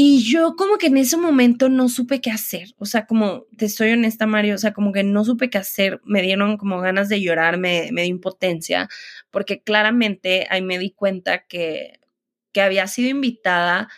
[0.00, 2.68] Y yo como que en ese momento no supe qué hacer.
[2.78, 6.00] O sea, como te soy honesta, Mario, o sea, como que no supe qué hacer.
[6.04, 8.88] Me dieron como ganas de llorar, me, me dio impotencia,
[9.32, 11.98] porque claramente ahí me di cuenta que,
[12.52, 13.88] que había sido invitada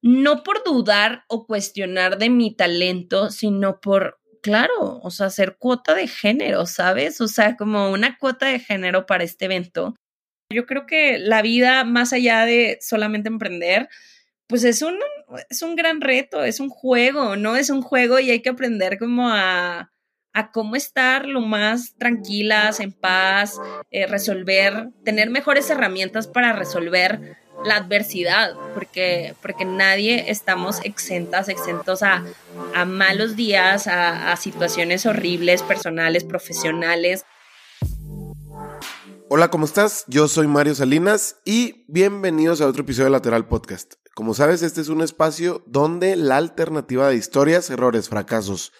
[0.00, 5.94] no por dudar o cuestionar de mi talento, sino por, claro, o sea, hacer cuota
[5.94, 7.20] de género, ¿sabes?
[7.20, 9.94] O sea, como una cuota de género para este evento.
[10.50, 13.90] Yo creo que la vida, más allá de solamente emprender,
[14.50, 14.96] pues es un,
[15.48, 17.56] es un gran reto, es un juego, ¿no?
[17.56, 19.92] Es un juego y hay que aprender como a,
[20.32, 27.36] a cómo estar lo más tranquilas, en paz, eh, resolver, tener mejores herramientas para resolver
[27.64, 32.24] la adversidad, porque, porque nadie estamos exentas, exentos a,
[32.74, 37.24] a malos días, a, a situaciones horribles, personales, profesionales.
[39.28, 40.04] Hola, ¿cómo estás?
[40.08, 43.99] Yo soy Mario Salinas y bienvenidos a otro episodio de Lateral Podcast.
[44.14, 48.72] Como sabes, este es un espacio donde la alternativa de historias, errores, fracasos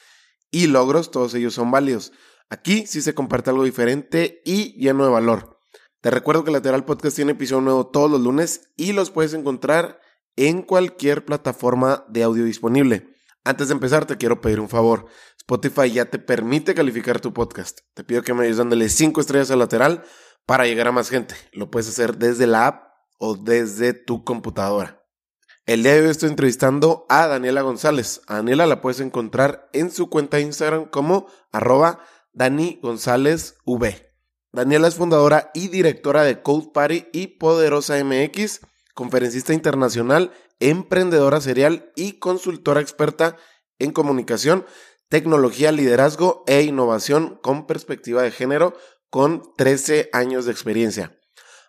[0.51, 2.13] y logros, todos ellos son válidos.
[2.49, 5.61] Aquí sí se comparte algo diferente y lleno de valor.
[6.01, 10.01] Te recuerdo que Lateral Podcast tiene episodio nuevo todos los lunes y los puedes encontrar
[10.37, 13.15] en cualquier plataforma de audio disponible.
[13.45, 15.07] Antes de empezar, te quiero pedir un favor.
[15.39, 17.81] Spotify ya te permite calificar tu podcast.
[17.95, 20.03] Te pido que me ayudes dándole 5 estrellas a lateral
[20.45, 21.35] para llegar a más gente.
[21.53, 25.00] Lo puedes hacer desde la app o desde tu computadora.
[25.67, 28.23] El día de hoy estoy entrevistando a Daniela González.
[28.27, 32.01] A Daniela la puedes encontrar en su cuenta de Instagram como arroba
[32.33, 34.11] Dani González V.
[34.53, 38.61] Daniela es fundadora y directora de Code Party y Poderosa MX,
[38.95, 43.37] conferencista internacional, emprendedora serial y consultora experta
[43.79, 44.65] en comunicación,
[45.09, 48.75] tecnología, liderazgo e innovación con perspectiva de género
[49.11, 51.21] con 13 años de experiencia.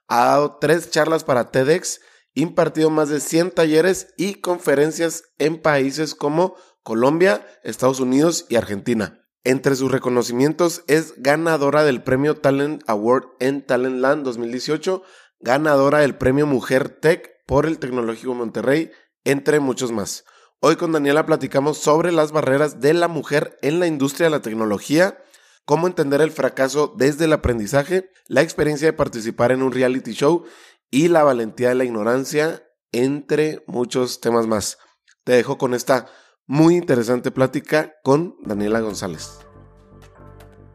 [0.07, 1.99] Ha dado tres charlas para TEDx,
[2.33, 9.25] impartido más de 100 talleres y conferencias en países como Colombia, Estados Unidos y Argentina.
[9.43, 15.03] Entre sus reconocimientos es ganadora del Premio Talent Award en Talentland 2018,
[15.39, 18.91] ganadora del Premio Mujer Tech por el Tecnológico Monterrey,
[19.23, 20.25] entre muchos más.
[20.59, 24.43] Hoy con Daniela platicamos sobre las barreras de la mujer en la industria de la
[24.43, 25.17] tecnología,
[25.65, 30.45] cómo entender el fracaso desde el aprendizaje, la experiencia de participar en un reality show
[30.91, 34.77] y la valentía de la ignorancia, entre muchos temas más.
[35.23, 36.07] Te dejo con esta
[36.45, 39.39] muy interesante plática con Daniela González.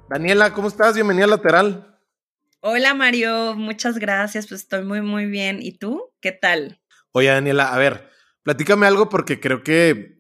[0.09, 0.95] Daniela, ¿cómo estás?
[0.95, 2.01] Bienvenida a Lateral.
[2.61, 5.59] Hola Mario, muchas gracias, pues estoy muy muy bien.
[5.61, 6.15] ¿Y tú?
[6.21, 6.81] ¿Qué tal?
[7.13, 8.09] Oye Daniela, a ver,
[8.43, 10.16] platícame algo porque creo que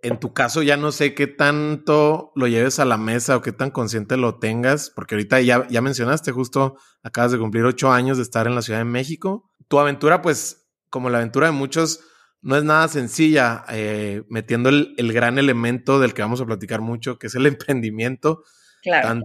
[0.00, 3.52] en tu caso ya no sé qué tanto lo lleves a la mesa o qué
[3.52, 8.16] tan consciente lo tengas, porque ahorita ya, ya mencionaste, justo acabas de cumplir ocho años
[8.16, 9.50] de estar en la Ciudad de México.
[9.66, 12.00] Tu aventura, pues, como la aventura de muchos,
[12.40, 17.18] no es nada sencilla, eh, metiendo el, gran elemento del que vamos a platicar mucho,
[17.18, 18.42] que es el emprendimiento,
[18.82, 19.22] claro.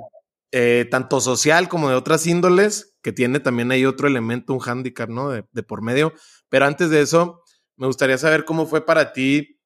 [0.56, 5.10] Eh, tanto social como de otras índoles, que tiene también ahí otro elemento, un hándicap,
[5.10, 5.30] ¿no?
[5.30, 6.14] De, por medio.
[6.48, 7.42] Pero antes de eso,
[7.76, 9.60] me gustaría saber cómo fue para ti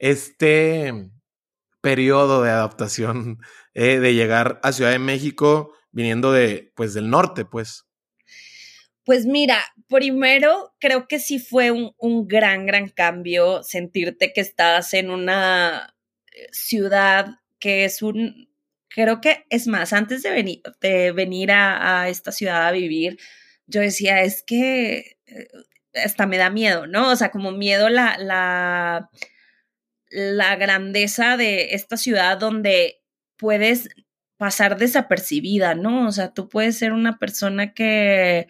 [0.00, 0.92] este
[1.80, 3.38] periodo de adaptación,
[3.74, 7.86] eh, de llegar a Ciudad de México, viniendo de, pues, del norte, pues.
[9.04, 15.10] Pues mira, primero creo que sí fue un, gran, gran cambio sentirte que estás en
[15.10, 15.94] una
[16.32, 18.48] eh, ciudad que es un,
[18.88, 23.18] creo que es más, antes de venir, de venir a, esta ciudad a vivir,
[23.66, 25.48] yo decía, es que eh,
[25.94, 27.10] hasta me da miedo, ¿no?
[27.10, 29.10] O sea, como miedo la, la,
[30.10, 33.02] la grandeza de esta ciudad donde
[33.36, 33.88] puedes
[34.36, 36.08] pasar desapercibida, ¿no?
[36.08, 38.48] O sea, tú puedes ser una persona que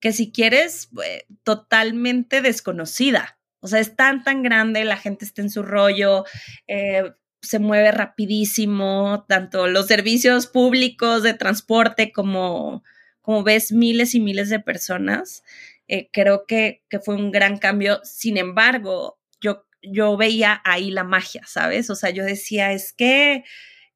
[0.00, 3.38] que si quieres, eh, totalmente desconocida.
[3.60, 6.24] O sea, es tan, tan grande, la gente está en su rollo,
[6.68, 7.12] eh,
[7.42, 12.84] se mueve rapidísimo, tanto los servicios públicos de transporte como,
[13.20, 15.42] como ves miles y miles de personas.
[15.88, 18.00] Eh, creo que, que, fue un gran cambio.
[18.04, 21.90] Sin embargo, yo, yo veía ahí la magia, ¿sabes?
[21.90, 23.44] O sea, yo decía, es que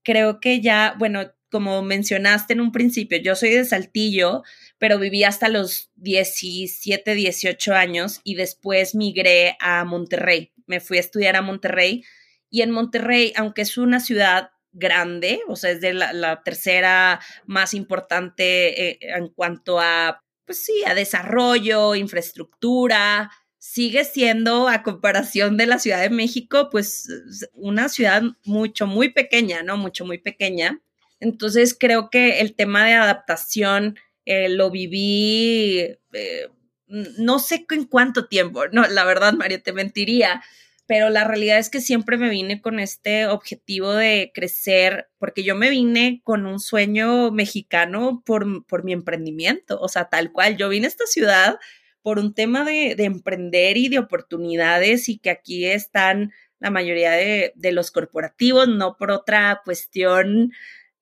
[0.02, 4.42] creo que ya, bueno, como mencionaste en un principio, yo soy de Saltillo,
[4.78, 10.52] pero viví hasta los 17, 18 años y después migré a Monterrey.
[10.66, 12.04] Me fui a estudiar a Monterrey
[12.50, 17.74] y en Monterrey, aunque es una ciudad grande, o sea, es de la, tercera más
[17.74, 25.66] importante eh, en cuanto a, pues sí, a desarrollo, infraestructura, sigue siendo, a comparación de
[25.66, 27.08] la Ciudad de México, pues
[27.52, 29.76] una ciudad mucho, muy pequeña, ¿no?
[29.76, 30.80] Mucho, muy pequeña.
[31.20, 36.48] Entonces creo que el tema de adaptación eh, lo viví, eh,
[36.86, 40.42] no sé en cuánto tiempo, no, la verdad, Mario, te mentiría,
[40.86, 45.54] pero la realidad es que siempre me vine con este objetivo de crecer, porque yo
[45.54, 50.70] me vine con un sueño mexicano por, por mi emprendimiento, o sea, tal cual, yo
[50.70, 51.58] vine a esta ciudad
[52.02, 57.12] por un tema de, de emprender y de oportunidades y que aquí están la mayoría
[57.12, 60.52] de, de los corporativos, no por otra cuestión,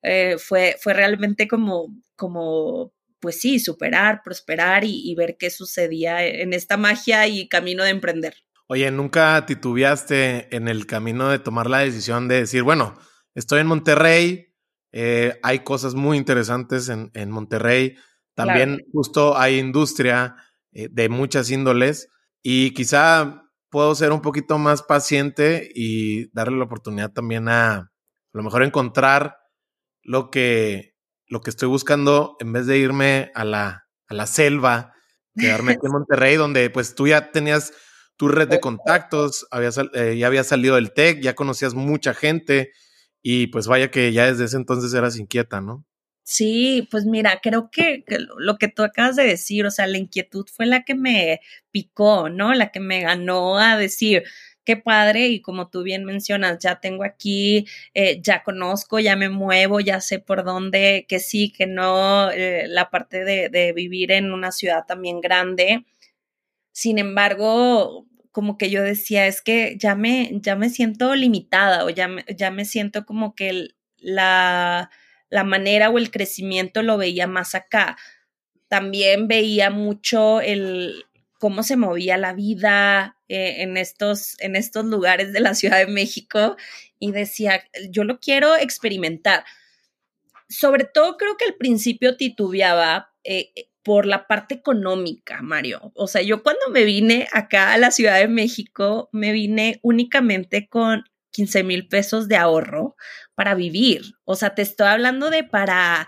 [0.01, 6.25] eh, fue, fue realmente como, como, pues sí, superar, prosperar y, y ver qué sucedía
[6.25, 8.35] en esta magia y camino de emprender.
[8.67, 12.97] Oye, ¿nunca titubeaste en el camino de tomar la decisión de decir, bueno,
[13.35, 14.53] estoy en Monterrey,
[14.91, 17.95] eh, hay cosas muy interesantes en, en Monterrey,
[18.35, 18.89] también claro.
[18.93, 20.35] justo hay industria
[20.71, 22.07] eh, de muchas índoles
[22.41, 27.91] y quizá puedo ser un poquito más paciente y darle la oportunidad también a,
[28.33, 29.37] lo mejor encontrar
[30.03, 30.95] lo que,
[31.27, 34.93] lo que estoy buscando en vez de irme a la, a la selva,
[35.35, 37.73] quedarme aquí en Monterrey, donde pues tú ya tenías
[38.17, 42.71] tu red de contactos, había, eh, ya había salido del TEC, ya conocías mucha gente
[43.21, 45.85] y pues vaya que ya desde ese entonces eras inquieta, ¿no?
[46.31, 48.03] Sí, pues mira, creo que,
[48.37, 51.39] lo que tú acabas de decir, o sea, la inquietud fue la que me
[51.71, 52.53] picó, ¿no?
[52.53, 54.23] La que me ganó a decir,
[54.63, 57.65] qué padre y como tú bien mencionas, ya tengo aquí,
[57.95, 62.65] eh, ya conozco, ya me muevo, ya sé por dónde, que sí, que no, eh,
[62.67, 65.83] la parte de, de vivir en una ciudad también grande.
[66.71, 71.89] Sin embargo, como que yo decía, es que ya me, ya me siento limitada o
[71.89, 74.89] ya me, ya me siento como que la,
[75.29, 77.97] la manera o el crecimiento lo veía más acá.
[78.67, 81.05] También veía mucho el
[81.39, 85.87] cómo se movía la vida eh, en, estos, en estos lugares de la Ciudad de
[85.87, 86.57] México
[86.99, 89.45] y decía, yo lo quiero experimentar.
[90.49, 93.51] Sobre todo creo que al principio titubeaba eh,
[93.83, 95.91] por la parte económica, Mario.
[95.95, 100.67] O sea, yo cuando me vine acá a la Ciudad de México, me vine únicamente
[100.67, 102.95] con 15 mil pesos de ahorro
[103.35, 104.01] para vivir.
[104.25, 106.07] O sea, te estoy hablando de para,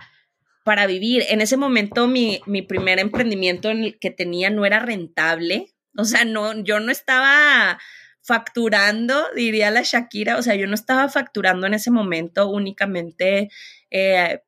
[0.63, 1.23] para vivir.
[1.29, 3.69] En ese momento mi, mi primer emprendimiento
[3.99, 5.73] que tenía no era rentable.
[5.97, 7.79] O sea, no, yo no estaba
[8.23, 13.49] facturando, diría la Shakira, o sea, yo no estaba facturando en ese momento únicamente
[13.89, 14.41] eh,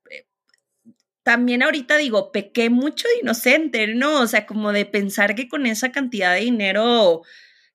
[1.24, 4.22] también ahorita digo, pequé mucho de inocente, ¿no?
[4.22, 7.22] O sea, como de pensar que con esa cantidad de dinero,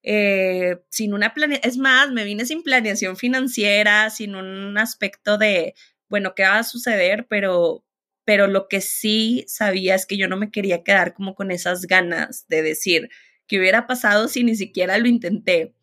[0.02, 5.74] eh, sin una planeación, es más, me vine sin planeación financiera, sin un aspecto de,
[6.08, 7.26] bueno, ¿qué va a suceder?
[7.28, 7.84] Pero,
[8.24, 11.86] pero lo que sí sabía es que yo no me quería quedar como con esas
[11.86, 13.10] ganas de decir,
[13.46, 15.74] ¿qué hubiera pasado si ni siquiera lo intenté?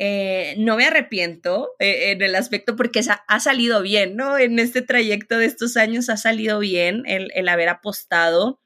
[0.00, 4.38] Eh, no me arrepiento eh, en el aspecto porque ha, salido bien, ¿no?
[4.38, 8.60] En este trayecto de estos años ha salido bien el, el haber apostado.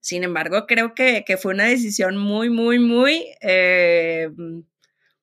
[0.00, 4.30] Sin embargo, creo que, que, fue una decisión muy, muy, muy, eh,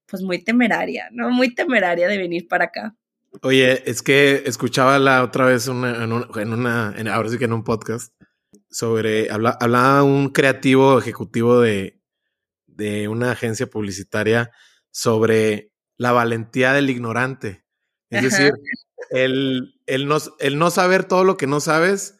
[0.06, 1.30] pues muy temeraria, ¿no?
[1.30, 2.96] Muy temeraria de venir para acá.
[3.42, 7.38] Oye, es que escuchaba la otra vez una, en, una, en una en, ahora sí
[7.38, 8.14] que en un podcast,
[8.70, 12.02] sobre, habla, hablaba un creativo ejecutivo de,
[12.68, 14.52] de una agencia publicitaria
[14.92, 17.66] sobre la valentía del ignorante.
[18.10, 18.28] Es Ajá.
[18.28, 18.54] decir,
[19.10, 22.18] el, el, no, el no saber todo lo que no sabes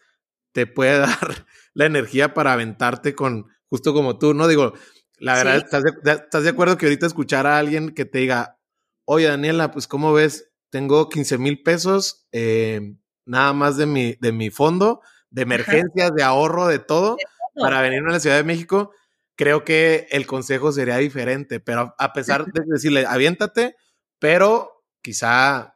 [0.52, 4.48] te puede dar la energía para aventarte con, justo como tú, ¿no?
[4.48, 4.74] Digo,
[5.20, 5.66] la verdad, sí.
[5.66, 8.58] ¿estás, de, ¿estás de acuerdo que ahorita escuchar a alguien que te diga,
[9.06, 10.52] oye, Daniela, pues, ¿cómo ves?
[10.72, 16.16] Tengo 15 mil pesos, eh, nada más de mi, de mi fondo, de emergencias, Ajá.
[16.16, 18.92] de ahorro, de todo, de todo, para venirme a la Ciudad de México
[19.36, 23.76] creo que el consejo sería diferente, pero a pesar de decirle, aviéntate,
[24.20, 25.76] pero quizá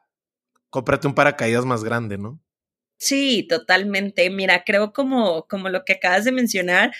[0.70, 2.40] cómprate un paracaídas más grande, ¿no?
[3.02, 4.28] Sí, totalmente.
[4.28, 6.92] Mira, creo como, como lo que acabas de mencionar,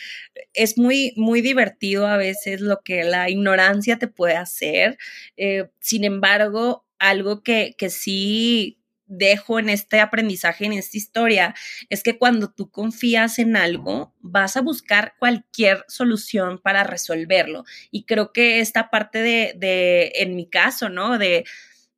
[0.55, 4.97] es muy, muy divertido a veces lo que la ignorancia te puede hacer.
[5.37, 8.79] Eh, sin embargo, algo que, que sí
[9.13, 11.55] dejo en este aprendizaje, en esta historia,
[11.91, 17.65] es que cuando tú confías en algo, vas a buscar cualquier solución para resolverlo.
[17.91, 21.19] Y creo que esta parte de, de en mi caso, ¿no?
[21.19, 21.45] De,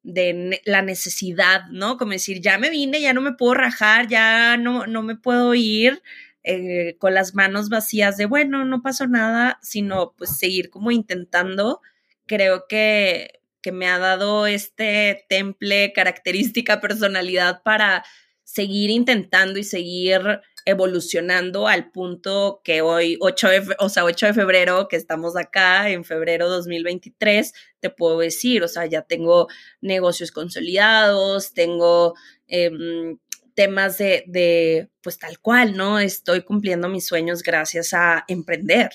[0.03, 1.97] de la necesidad, ¿no?
[1.97, 5.55] Como decir, ya me vine, ya no me puedo rajar, ya no, no me puedo
[5.55, 6.03] ir
[6.43, 11.81] eh, con las manos vacías de, bueno, no pasó nada, sino pues seguir como intentando.
[12.27, 18.05] Creo que que me ha dado este temple, característica, personalidad para
[18.43, 20.21] seguir intentando y seguir
[20.65, 25.91] evolucionando al punto que hoy, 8 de, o sea, 8 de febrero, que estamos acá,
[25.91, 29.49] en febrero 2023, te puedo decir, o sea, ya tengo
[29.81, 32.15] negocios consolidados, tengo
[32.49, 32.71] eh,
[33.55, 35.99] temas de, de, pues tal cual, ¿no?
[35.99, 38.91] Estoy cumpliendo mis sueños gracias a emprender.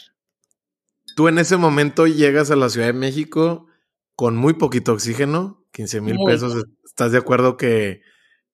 [1.16, 3.68] Tú en ese momento llegas a la Ciudad de México
[4.16, 6.66] con muy poquito oxígeno, 15 mil pesos.
[6.86, 8.02] ¿Estás de acuerdo que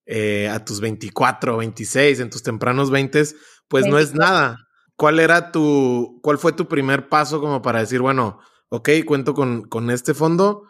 [0.06, 3.22] eh, a tus 24, 26, en tus tempranos 20,
[3.68, 4.58] pues no es nada?
[4.96, 9.62] ¿Cuál era tu, cuál fue tu primer paso como para decir, bueno, ok, cuento con,
[9.62, 10.62] con este fondo,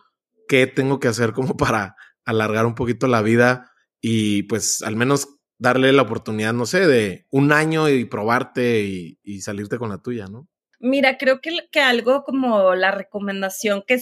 [0.49, 5.29] ¿qué tengo que hacer como para alargar un poquito la vida y pues al menos
[5.59, 10.27] darle la oportunidad, no sé, de un año y probarte y, salirte con la tuya,
[10.27, 10.49] ¿no?
[10.81, 13.99] Mira, creo que, que algo como la recomendación que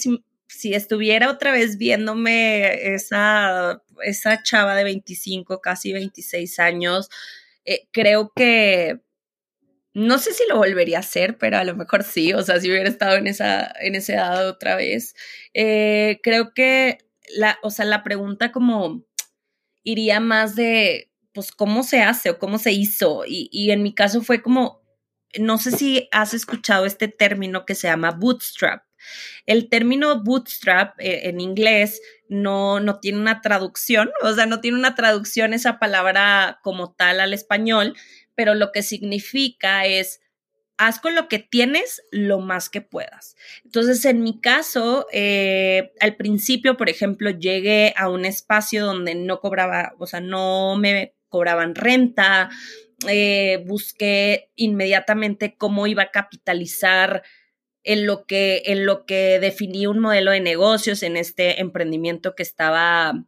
[0.52, 7.08] si, estuviera otra vez viéndome esa, esa chava de 25, casi 26 años,
[7.64, 9.00] eh, creo que
[9.94, 12.70] no sé si lo volvería a hacer, pero a lo mejor sí, o sea, si
[12.70, 15.14] hubiera estado en esa, en esa edad otra vez.
[15.54, 16.98] Eh, creo que
[17.36, 19.04] la, o sea, la pregunta como
[19.84, 23.24] iría más de, pues, ¿cómo se hace o cómo se hizo?
[23.26, 24.82] Y, y en mi caso fue como,
[25.38, 28.84] no sé si has escuchado este término que se llama bootstrap.
[29.46, 34.78] El término bootstrap eh, en inglés no, no tiene una traducción, o sea, no tiene
[34.78, 37.94] una traducción esa palabra como tal al español,
[38.34, 40.20] pero lo que significa es
[40.78, 43.36] haz con lo que tienes lo más que puedas.
[43.64, 49.40] Entonces, en mi caso, eh, al principio, por ejemplo, llegué a un espacio donde no
[49.40, 52.50] cobraba, o sea, no me cobraban renta,
[53.08, 57.22] eh, busqué inmediatamente cómo iba a capitalizar
[57.84, 62.42] en lo que, en lo que definí un modelo de negocios en este emprendimiento que
[62.42, 63.24] estaba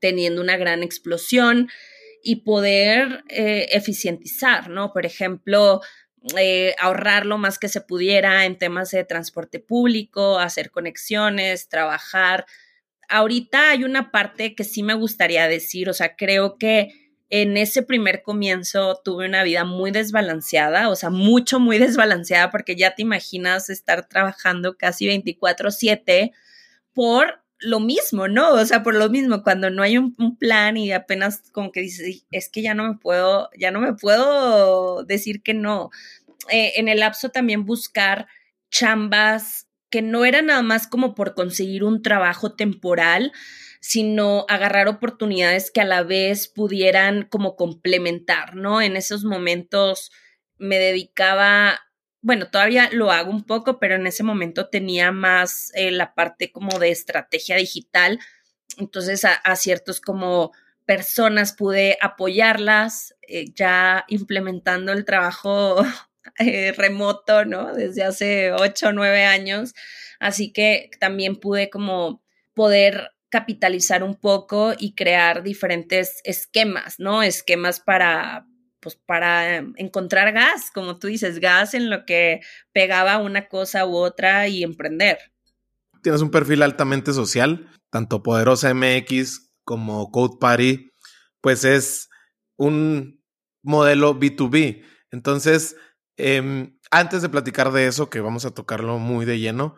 [0.00, 1.68] teniendo una gran explosión
[2.22, 4.92] y poder eh, eficientizar, ¿no?
[4.92, 5.80] Por ejemplo,
[6.36, 12.46] eh, ahorrar lo más que se pudiera en temas de transporte público, hacer conexiones, trabajar.
[13.08, 17.82] Ahorita hay una parte que sí me gustaría decir, o sea, creo que en ese
[17.82, 23.02] primer comienzo tuve una vida muy desbalanceada, o sea, mucho, muy desbalanceada, porque ya te
[23.02, 26.32] imaginas estar trabajando casi 24/7
[26.92, 28.52] por lo mismo, ¿no?
[28.52, 32.24] O sea, por lo mismo, cuando no hay un, plan y apenas como que dices,
[32.30, 35.90] es que ya no me puedo, ya no me puedo decir que no.
[36.50, 38.28] Eh, en el lapso también buscar
[38.70, 43.32] chambas que no eran nada más como por conseguir un trabajo temporal,
[43.86, 48.82] sino agarrar oportunidades que a la vez pudieran como complementar, ¿no?
[48.82, 50.10] En esos momentos
[50.58, 51.78] me dedicaba
[52.20, 56.50] bueno, todavía lo hago un poco, pero en ese momento tenía más eh, la parte
[56.50, 58.18] como de estrategia digital.
[58.78, 60.50] Entonces a, ciertos como
[60.86, 65.86] personas pude apoyarlas eh, ya implementando el trabajo
[66.40, 67.72] eh, remoto, ¿no?
[67.72, 69.72] Desde hace ocho o nueve años.
[70.18, 72.24] Así que también pude como
[72.54, 77.22] poder capitalizar un poco y crear diferentes esquemas, ¿no?
[77.22, 78.46] Esquemas para,
[78.80, 82.40] pues para encontrar gas, como tú dices, gas en lo que
[82.72, 85.18] pegaba una cosa u otra y emprender.
[86.02, 90.92] Tienes un perfil altamente social, tanto Poderosa MX como Code Party,
[91.40, 92.08] pues es
[92.56, 93.22] un
[93.62, 94.84] modelo B2B.
[95.10, 95.76] Entonces,
[96.16, 99.76] em, antes de platicar de eso, que vamos a tocarlo muy de lleno,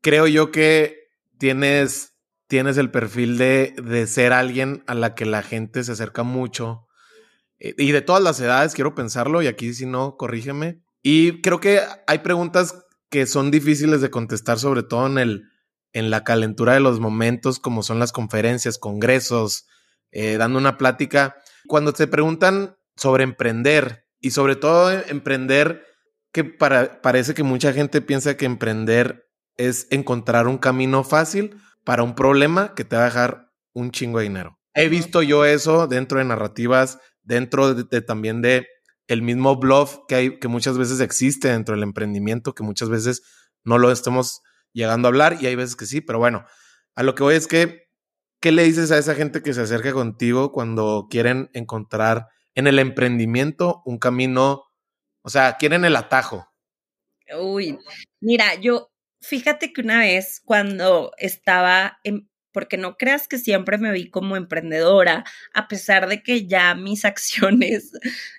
[0.00, 2.15] creo yo que tienes,
[2.46, 6.86] tienes el perfil de, de ser alguien a la que la gente se acerca mucho
[7.58, 10.82] eh, y de todas las edades, quiero pensarlo, y aquí si no, corrígeme.
[11.02, 12.74] Y creo que hay preguntas
[13.10, 15.44] que son difíciles de contestar, sobre todo en, el,
[15.92, 19.66] en la calentura de los momentos, como son las conferencias, congresos,
[20.10, 21.36] eh, dando una plática.
[21.66, 25.84] Cuando te preguntan sobre emprender, y sobre todo emprender,
[26.32, 32.02] que para, parece que mucha gente piensa que emprender es encontrar un camino fácil para
[32.02, 34.58] un problema que te va a dejar un chingo de dinero.
[34.74, 38.66] He visto yo eso dentro de narrativas dentro de, también de
[39.08, 43.22] el mismo bluff que hay, que muchas veces existe dentro del emprendimiento, que muchas veces
[43.64, 46.44] no lo estemos llegando a hablar y hay veces que sí, pero bueno,
[46.96, 47.88] a lo que voy es que,
[48.40, 52.80] ¿qué le dices a esa gente que se acerca contigo cuando quieren encontrar en el
[52.80, 54.64] emprendimiento un camino,
[55.22, 56.48] o sea, quieren el atajo?
[57.38, 57.78] Uy,
[58.20, 63.92] mira, yo, fíjate que una vez cuando estaba en, porque no creas que siempre me
[63.92, 67.92] vi como emprendedora, a pesar de que ya mis acciones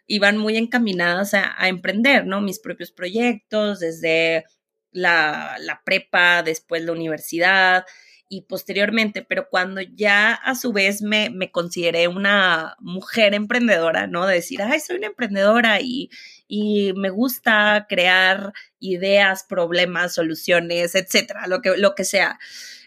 [0.08, 2.42] iban muy encaminadas a, emprender, ¿no?
[2.42, 4.46] Mis propios proyectos, desde
[4.92, 7.86] la, la prepa, después la universidad
[8.30, 14.26] y posteriormente, pero cuando ya a su vez me, me, consideré una mujer emprendedora, ¿no?
[14.26, 16.10] De decir, ay, soy una emprendedora y,
[16.48, 22.40] y me gusta crear ideas, problemas, soluciones, etcétera, lo que, lo que sea.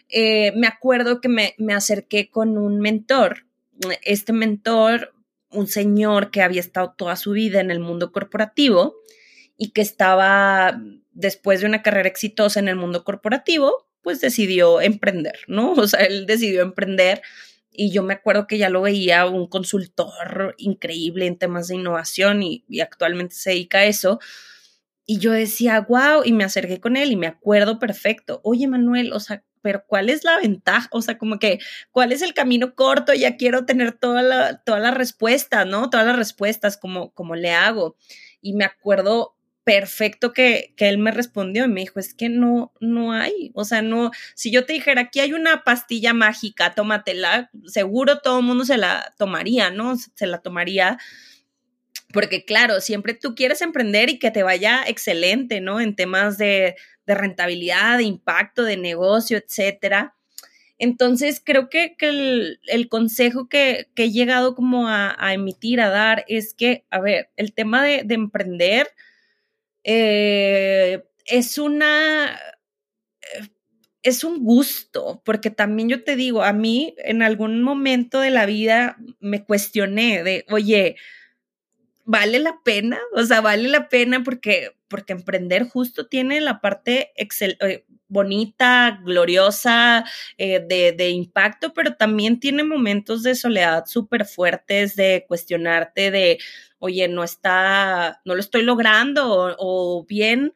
[0.09, 3.45] Eh, me acuerdo que me, acerqué con un mentor.
[4.03, 5.13] Este mentor,
[5.49, 8.95] un señor que había estado toda su vida en el mundo corporativo
[9.57, 10.81] y que estaba
[11.13, 15.73] después de una carrera exitosa en el mundo corporativo, pues decidió emprender, ¿no?
[15.77, 17.21] O sea, él decidió emprender
[17.71, 22.43] y yo me acuerdo que ya lo veía un consultor increíble en temas de innovación
[22.43, 24.19] y, actualmente se dedica a eso.
[25.05, 29.13] Y yo decía, wow, y me acerqué con él y me acuerdo perfecto, oye Manuel,
[29.13, 30.89] o sea, pero ¿cuál es la ventaja?
[30.91, 31.59] O sea, como que,
[31.91, 33.13] ¿cuál es el camino corto?
[33.13, 35.89] Ya quiero tener toda la, todas las respuestas, ¿no?
[35.89, 37.95] Todas las respuestas, como, como le hago.
[38.41, 42.73] Y me acuerdo perfecto que, que, él me respondió y me dijo, es que no,
[42.79, 47.51] no hay, o sea, no, si yo te dijera, aquí hay una pastilla mágica, tómatela,
[47.65, 49.95] seguro todo el mundo se la tomaría, ¿no?
[49.97, 50.97] Se la tomaría,
[52.11, 55.79] porque claro, siempre tú quieres emprender y que te vaya excelente, ¿no?
[55.79, 56.75] En temas de,
[57.05, 60.15] de rentabilidad, de impacto, de negocio, etcétera.
[60.79, 66.85] Entonces, creo que, el, consejo que, he llegado como a, emitir, a dar, es que,
[66.89, 68.87] a ver, el tema de emprender
[69.83, 72.37] eh, es una...
[74.03, 78.47] Es un gusto, porque también yo te digo, a mí en algún momento de la
[78.47, 80.95] vida me cuestioné de, oye,
[82.11, 87.13] vale la pena, o sea, vale la pena porque, porque emprender justo tiene la parte
[87.15, 90.03] excel, eh, bonita, gloriosa,
[90.37, 96.37] eh, de, de, impacto, pero también tiene momentos de soledad súper fuertes, de cuestionarte, de,
[96.79, 100.51] oye, no está, no lo estoy logrando, o, o bien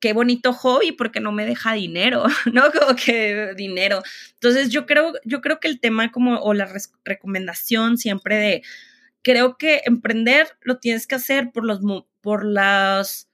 [0.00, 2.64] qué bonito hobby porque no me deja dinero, ¿no?
[2.78, 4.02] Como que dinero.
[4.34, 6.70] Entonces yo creo, yo creo que el tema como, o la
[7.06, 8.62] recomendación siempre de,
[9.24, 11.80] creo que emprender lo tienes que hacer por los,
[12.20, 13.28] por las,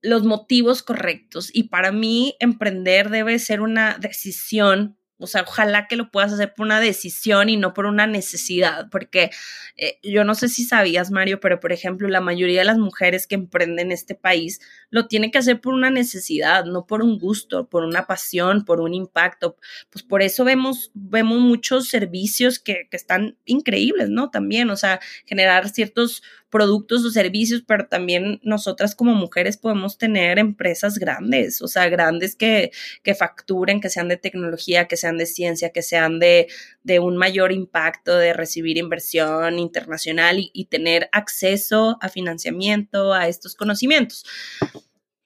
[0.00, 1.50] los motivos correctos.
[1.52, 6.52] Y para mí, emprender debe ser una decisión o sea, ojalá que lo puedas hacer
[6.54, 9.30] por una decisión y no por una necesidad, porque
[9.76, 13.26] eh, yo no sé si sabías, Mario, pero por ejemplo, la mayoría de las mujeres
[13.26, 14.60] que emprenden este país
[14.96, 18.80] lo tienen que hacer por una necesidad, no por un gusto, por una pasión, por
[18.80, 19.56] un impacto.
[19.90, 24.30] Pues por eso vemos, vemos muchos servicios que, que están increíbles, ¿no?
[24.30, 30.38] También, o sea, generar ciertos productos o servicios, pero también nosotras como mujeres podemos tener
[30.38, 32.70] empresas grandes, o sea, grandes que,
[33.02, 36.46] que facturen, que sean de tecnología, que sean de ciencia, que sean de,
[36.84, 43.28] de un mayor impacto, de recibir inversión internacional y, y tener acceso a financiamiento, a
[43.28, 44.24] estos conocimientos.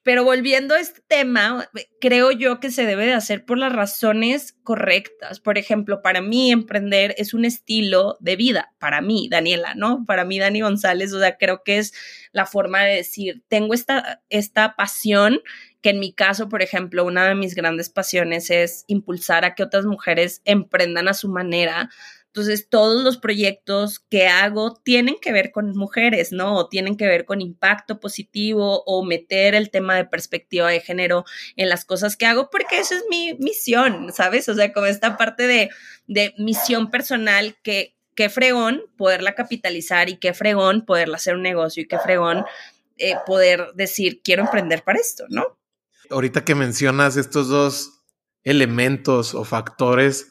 [0.03, 4.57] Pero volviendo a este tema, creo yo que se debe de hacer por las razones
[4.63, 5.39] correctas.
[5.39, 10.03] Por ejemplo, para mí emprender es un estilo de vida, para mí, Daniela, ¿no?
[10.07, 11.93] Para mí, Dani González, o sea, creo que es
[12.31, 15.41] la forma de decir, tengo esta, esta pasión,
[15.81, 19.63] que en mi caso, por ejemplo, una de mis grandes pasiones es impulsar a que
[19.63, 21.89] otras mujeres emprendan a su manera,
[22.33, 26.55] entonces, todos los proyectos que hago tienen que ver con mujeres, ¿no?
[26.55, 31.25] O tienen que ver con impacto positivo o meter el tema de perspectiva de género
[31.57, 34.47] en las cosas que hago, porque esa es mi misión, ¿sabes?
[34.47, 35.71] O sea, como esta parte de,
[36.07, 41.83] de misión personal que, qué fregón poderla capitalizar y qué fregón poderla hacer un negocio
[41.83, 42.45] y qué fregón
[42.97, 45.59] eh, poder decir, quiero emprender para esto, ¿no?
[46.09, 48.05] Ahorita que mencionas estos dos
[48.45, 50.30] elementos o factores,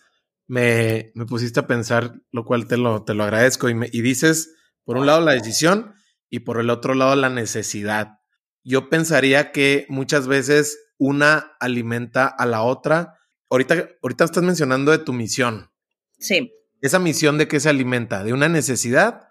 [0.51, 3.69] me, me, pusiste a pensar, lo cual te lo, te lo agradezco.
[3.69, 5.95] Y, me, y dices, por un lado, la decisión
[6.29, 8.19] y por el otro lado, la necesidad.
[8.65, 13.17] Yo pensaría que muchas veces una alimenta a la otra.
[13.49, 15.71] Ahorita, ahorita estás mencionando de tu misión.
[16.19, 16.53] Sí.
[16.81, 18.25] ¿Esa misión de qué se alimenta?
[18.25, 19.29] ¿De una necesidad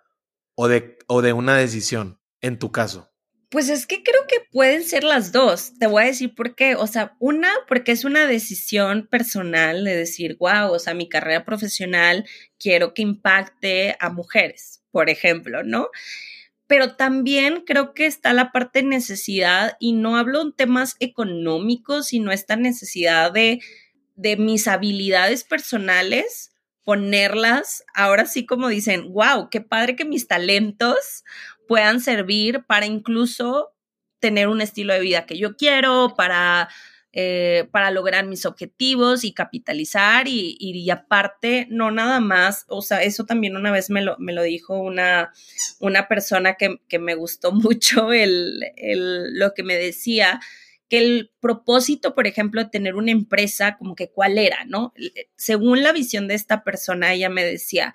[0.55, 3.11] o de, o de una decisión, en tu caso?
[3.49, 5.73] Pues es que creo que pueden ser las dos.
[5.79, 6.75] Te voy a decir por qué.
[6.75, 11.45] O sea, una, porque es una decisión personal de decir, wow, o sea, mi carrera
[11.45, 12.25] profesional
[12.59, 15.89] quiero que impacte a mujeres, por ejemplo, ¿no?
[16.67, 22.31] Pero también creo que está la parte necesidad, y no hablo en temas económicos, sino
[22.31, 23.59] esta necesidad de,
[24.15, 26.51] de mis habilidades personales
[26.83, 31.23] ponerlas, ahora sí como dicen, wow, qué padre que mis talentos
[31.69, 33.75] puedan servir para incluso
[34.19, 36.67] tener un estilo de vida que yo quiero, para,
[37.13, 43.03] eh, para lograr mis objetivos y capitalizar y, y, aparte, no nada más, o sea,
[43.03, 45.31] eso también una vez me lo, me lo dijo una,
[45.79, 50.39] una persona que, que me gustó mucho el, el, lo que me decía,
[50.89, 54.91] que el propósito, por ejemplo, de tener una empresa, como que cuál era, ¿no?
[55.35, 57.93] Según la visión de esta persona, ella me decía,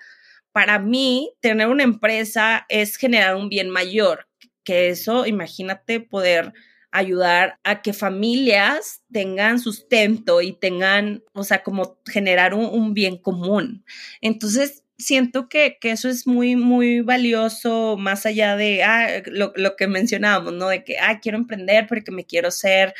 [0.55, 4.29] para mí, tener una empresa es generar un bien mayor,
[4.63, 6.53] que eso, imagínate poder
[6.91, 13.83] ayudar a que familias tengan sustento y tengan, o sea, como generar un, bien común.
[14.21, 19.75] Entonces, siento que, que, eso es muy, muy valioso, más allá de ah, lo, lo,
[19.75, 20.69] que mencionábamos, ¿no?
[20.69, 22.93] De que, ah, quiero emprender porque me quiero ser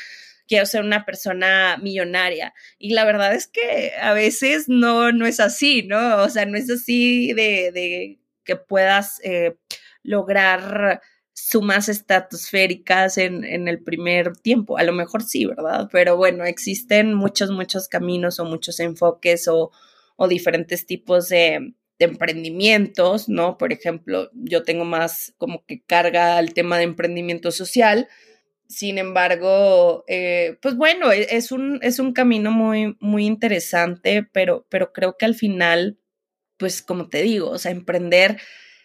[0.47, 2.53] quiero ser una persona millonaria.
[2.77, 6.23] Y la verdad es que a veces no, no es así, ¿no?
[6.23, 9.57] O sea, no es así de, que puedas eh,
[10.03, 11.01] lograr
[11.33, 14.77] sumas estratosféricas en, en, el primer tiempo.
[14.77, 15.89] A lo mejor sí, ¿verdad?
[15.91, 19.71] Pero bueno, existen muchos, muchos caminos o muchos enfoques o,
[20.15, 23.57] o diferentes tipos de, de emprendimientos, ¿no?
[23.57, 28.07] Por ejemplo, yo tengo más como que carga al tema de emprendimiento social.
[28.67, 34.65] Sin embargo, eh, pues bueno, e, es un, es un camino muy, muy interesante, pero,
[34.69, 35.99] pero creo que al final,
[36.57, 38.39] pues como te digo, o sea, emprender,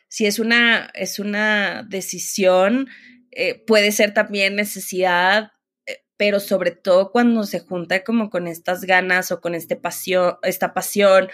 [0.08, 2.88] si es una, es una decisión,
[3.30, 5.52] eh, puede ser también necesidad,
[5.86, 10.36] eh, pero sobre todo cuando se junta como con estas ganas o con este pasión,
[10.42, 11.28] esta pasión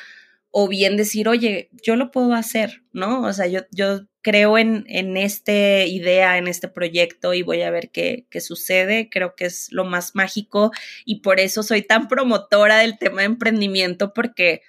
[0.50, 3.22] o bien decir, oye, yo lo puedo hacer, ¿no?
[3.22, 7.70] O sea, yo, yo creo en, en esta idea, en este proyecto y voy a
[7.70, 9.08] ver qué, qué, sucede.
[9.08, 10.72] Creo que es lo más mágico
[11.04, 14.62] y por eso soy tan promotora del tema de emprendimiento porque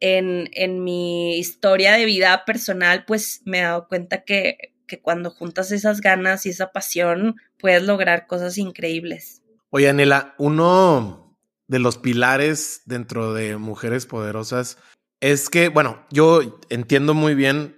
[0.00, 5.30] en, en mi historia de vida personal, pues me he dado cuenta que, que cuando
[5.30, 9.42] juntas esas ganas y esa pasión, puedes lograr cosas increíbles.
[9.70, 14.76] Oye, Anela, uno de los pilares dentro de Mujeres Poderosas
[15.20, 17.77] es que, bueno, yo entiendo muy bien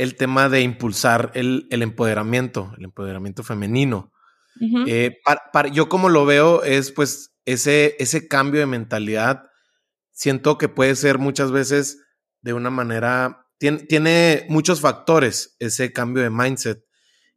[0.00, 4.10] el tema de impulsar el, empoderamiento, el empoderamiento femenino.
[4.86, 5.18] Eh,
[5.72, 9.50] yo como lo veo es pues ese, ese cambio de mentalidad,
[10.10, 11.98] siento que puede ser muchas veces
[12.40, 16.82] de una manera, tiene, tiene muchos factores ese cambio de mindset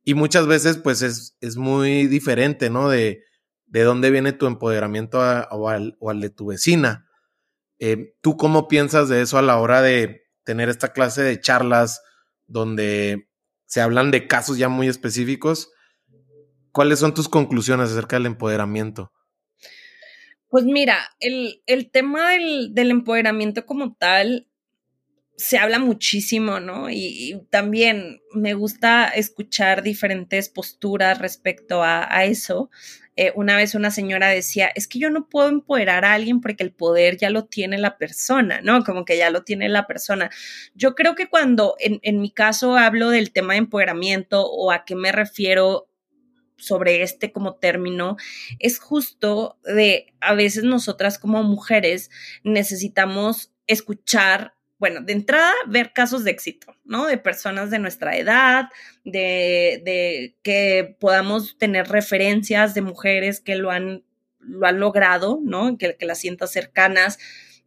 [0.05, 2.87] y muchas veces pues es, es muy diferente, ¿no?
[2.87, 3.25] De,
[3.65, 7.09] de dónde viene tu empoderamiento o, al, o al de tu vecina.
[7.79, 12.01] Eh, ¿Tú cómo piensas de eso a la hora de tener esta clase de charlas
[12.47, 13.27] donde
[13.65, 15.71] se hablan de casos ya muy específicos?
[16.71, 19.11] ¿Cuáles son tus conclusiones acerca del empoderamiento?
[20.49, 24.47] Pues mira, el, tema del, del, empoderamiento como tal
[25.35, 26.91] se habla muchísimo, ¿no?
[26.91, 32.69] Y, también me gusta escuchar diferentes posturas respecto a, a eso.
[33.15, 36.63] Eh, una vez una señora decía, es que yo no puedo empoderar a alguien porque
[36.63, 38.83] el poder ya lo tiene la persona, ¿no?
[38.83, 40.29] Como que ya lo tiene la persona.
[40.73, 44.85] Yo creo que cuando en, en mi caso hablo del tema de empoderamiento o a
[44.85, 45.87] qué me refiero
[46.57, 48.15] sobre este como término
[48.59, 52.09] es justo de a veces nosotras como mujeres
[52.43, 57.07] necesitamos escuchar bueno, de entrada, ver casos de éxito, ¿no?
[57.07, 58.65] De personas de nuestra edad,
[59.05, 64.03] de, que podamos tener referencias de mujeres que lo han,
[64.39, 65.77] lo han logrado, ¿no?
[65.77, 67.17] Que, que las sientas cercanas.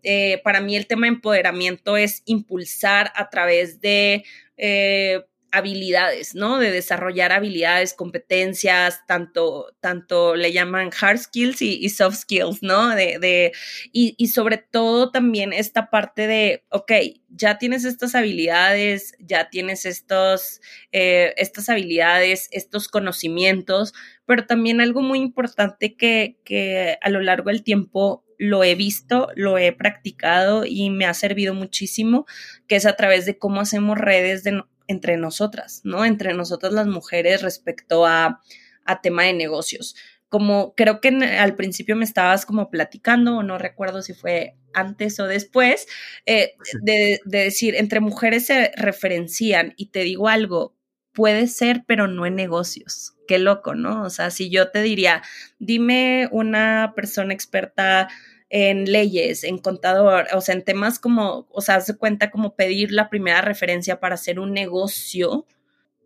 [0.02, 4.22] Eh, para mí el tema de empoderamiento es impulsar a través de
[4.59, 6.59] eh, habilidades, ¿no?
[6.59, 12.94] De desarrollar habilidades, competencias, tanto, tanto le llaman hard skills y, soft skills, ¿no?
[12.94, 13.52] De, de
[13.92, 16.92] y, y, sobre todo también esta parte de, ok,
[17.28, 20.61] ya tienes estas habilidades, ya tienes estos,
[20.92, 27.50] eh, estas habilidades, estos conocimientos, pero también algo muy importante que, que a lo largo
[27.50, 32.26] del tiempo lo he visto, lo he practicado y me ha servido muchísimo,
[32.66, 36.05] que es a través de cómo hacemos redes de, entre nosotras, ¿no?
[36.05, 38.42] Entre nosotras las mujeres respecto a,
[38.85, 39.96] a tema de negocios.
[40.29, 45.18] Como creo que al principio me estabas como platicando, o no recuerdo si fue antes
[45.20, 45.87] o después,
[46.27, 50.77] eh, de, de decir, entre mujeres se referencian y te digo algo,
[51.12, 53.14] puede ser, pero no en negocios.
[53.27, 54.03] Qué loco, ¿no?
[54.03, 55.22] O sea, si yo te diría,
[55.59, 58.09] dime una persona experta
[58.48, 62.92] en leyes, en contador, o sea, en temas como, o sea, se cuenta como pedir
[62.92, 65.46] la primera referencia para hacer un negocio,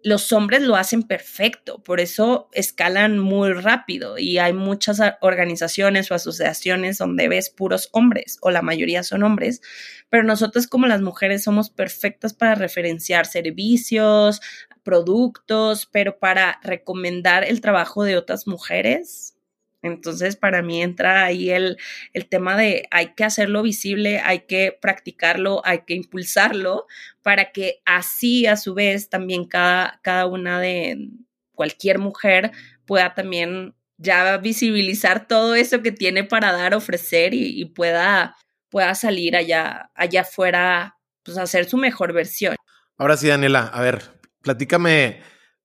[0.03, 6.15] los hombres lo hacen perfecto, por eso escalan muy rápido y hay muchas organizaciones o
[6.15, 9.61] asociaciones donde ves puros hombres o la mayoría son hombres,
[10.09, 14.41] pero nosotros como las mujeres somos perfectas para referenciar servicios,
[14.83, 19.37] productos, pero para recomendar el trabajo de otras mujeres,
[19.83, 21.79] entonces, para mí entra ahí el,
[22.13, 26.87] el, tema de hay que hacerlo visible, hay que practicarlo, hay que impulsarlo
[27.23, 31.09] para que así a su vez también cada, cada una de
[31.55, 32.53] cualquier mujer
[32.85, 38.37] pueda también ya visibilizar todo eso que tiene para dar, ofrecer y, pueda,
[38.71, 42.57] pueda salir allá, allá afuera, pues hacer su mejor versión.
[42.97, 44.03] Ahora sí, Daniela, a ver,
[44.43, 45.21] platícame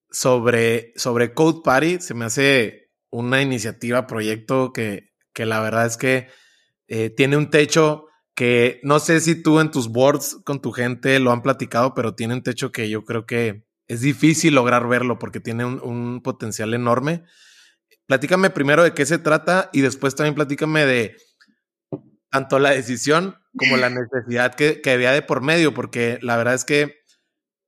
[0.10, 2.00] sobre, sobre Code Party.
[2.02, 2.85] Se me hace
[3.16, 6.28] una iniciativa, proyecto que, que la verdad es que
[6.88, 11.20] eh, tiene un techo que no sé si tú en tus boards con tu gente
[11.20, 15.18] lo han platicado, pero tiene un techo que yo creo que es difícil lograr verlo
[15.18, 17.24] porque tiene un, potencial enorme.
[18.08, 21.16] platícame primero de qué se trata y después también platícame de
[22.30, 26.66] tanto la decisión como la necesidad que, había de por medio, porque la verdad es
[26.66, 26.98] que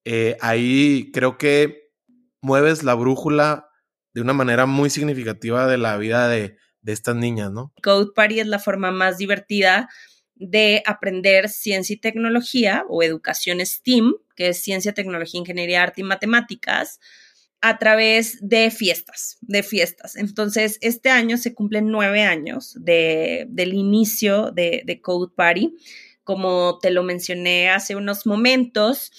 [0.03, 1.87] eh, ahí creo que
[2.41, 3.66] mueves la brújula
[4.17, 7.71] de una manera muy significativa de la vida de, de estas niñas, ¿no?
[7.83, 9.89] Code Party es la forma más divertida
[10.33, 16.03] de aprender ciencia y tecnología o educación STEAM, que es ciencia, tecnología, ingeniería, arte y
[16.03, 16.99] matemáticas,
[17.61, 20.15] a través de fiestas, de fiestas.
[20.15, 25.75] Entonces, este año se cumplen nueve años del inicio de, Code Party.
[26.23, 29.11] Como te lo mencioné hace unos momentos,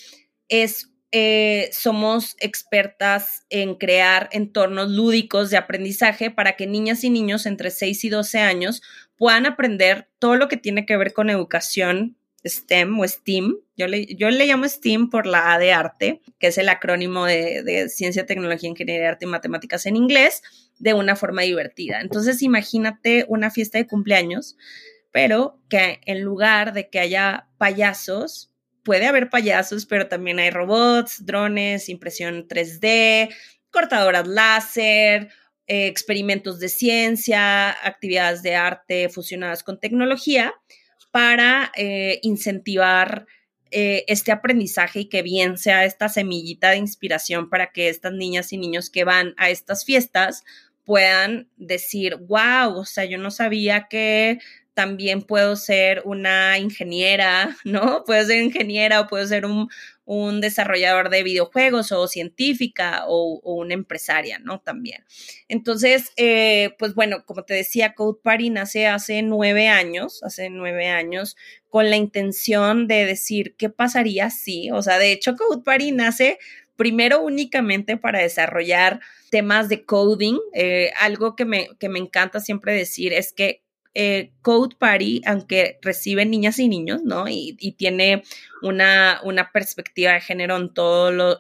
[0.48, 7.46] es eh, somos expertas en crear entornos lúdicos de aprendizaje para que niñas y niños
[7.46, 8.82] entre 6 y 12 años
[9.16, 13.56] puedan aprender todo lo que tiene que ver con educación STEM o STEAM.
[13.76, 17.24] Yo le, yo le llamo STEAM por la A de arte, que es el acrónimo
[17.24, 20.42] de, Ciencia, Tecnología, Ingeniería, Arte y Matemáticas en inglés,
[20.78, 22.00] de una forma divertida.
[22.00, 24.56] Entonces, imagínate una fiesta de cumpleaños,
[25.10, 28.52] pero que en lugar de que haya payasos,
[28.88, 33.28] puede haber payasos, pero también hay robots, drones, impresión 3D,
[33.70, 35.28] cortadoras láser,
[35.66, 40.54] eh, experimentos de ciencia, actividades de arte fusionadas con tecnología
[41.10, 43.26] para eh, incentivar
[43.70, 48.54] eh, este aprendizaje y que bien sea esta semillita de inspiración para que estas niñas
[48.54, 50.44] y niños que van a estas fiestas
[50.86, 54.38] puedan decir, wow, o sea, yo no sabía que
[54.78, 58.04] también puedo ser una ingeniera, ¿no?
[58.04, 59.68] Puedo ser ingeniera o puedo ser un,
[60.40, 64.60] desarrollador de videojuegos o científica o, una empresaria, ¿no?
[64.60, 65.04] También.
[65.48, 70.86] Entonces, eh, pues bueno, como te decía, Code Party nace hace nueve años, hace nueve
[70.86, 71.36] años,
[71.68, 74.70] con la intención de decir, ¿qué pasaría si?
[74.70, 76.38] O sea, de hecho, Code Party nace
[76.76, 79.00] primero únicamente para desarrollar
[79.32, 80.38] temas de coding.
[80.54, 83.64] Eh, algo que me, que me encanta siempre decir es que
[84.00, 87.24] eh, Code Party, aunque recibe niñas y niños, ¿no?
[87.26, 88.22] Y, tiene
[88.62, 91.36] una, una, perspectiva de género en todas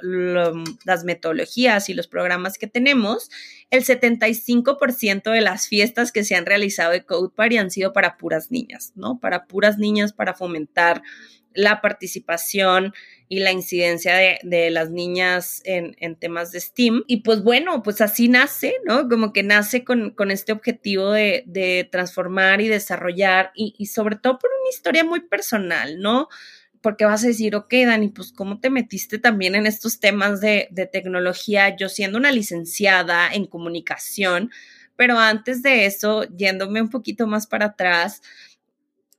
[0.84, 3.30] las metodologías y los programas que tenemos,
[3.70, 8.16] el 75% de las fiestas que se han realizado de Code Party han sido para
[8.16, 9.20] puras niñas, ¿no?
[9.20, 11.02] Para puras niñas, para fomentar
[11.58, 12.94] la participación
[13.28, 17.02] y la incidencia de, las niñas en, temas de STEAM.
[17.08, 19.08] Y pues bueno, pues así nace, ¿no?
[19.08, 24.70] Como que nace con, este objetivo de, transformar y desarrollar y, sobre todo por una
[24.70, 26.28] historia muy personal, ¿no?
[26.80, 30.68] Porque vas a decir, ok, Dani, pues cómo te metiste también en estos temas de,
[30.70, 34.52] de tecnología, yo siendo una licenciada en comunicación,
[34.94, 38.22] pero antes de eso, yéndome un poquito más para atrás,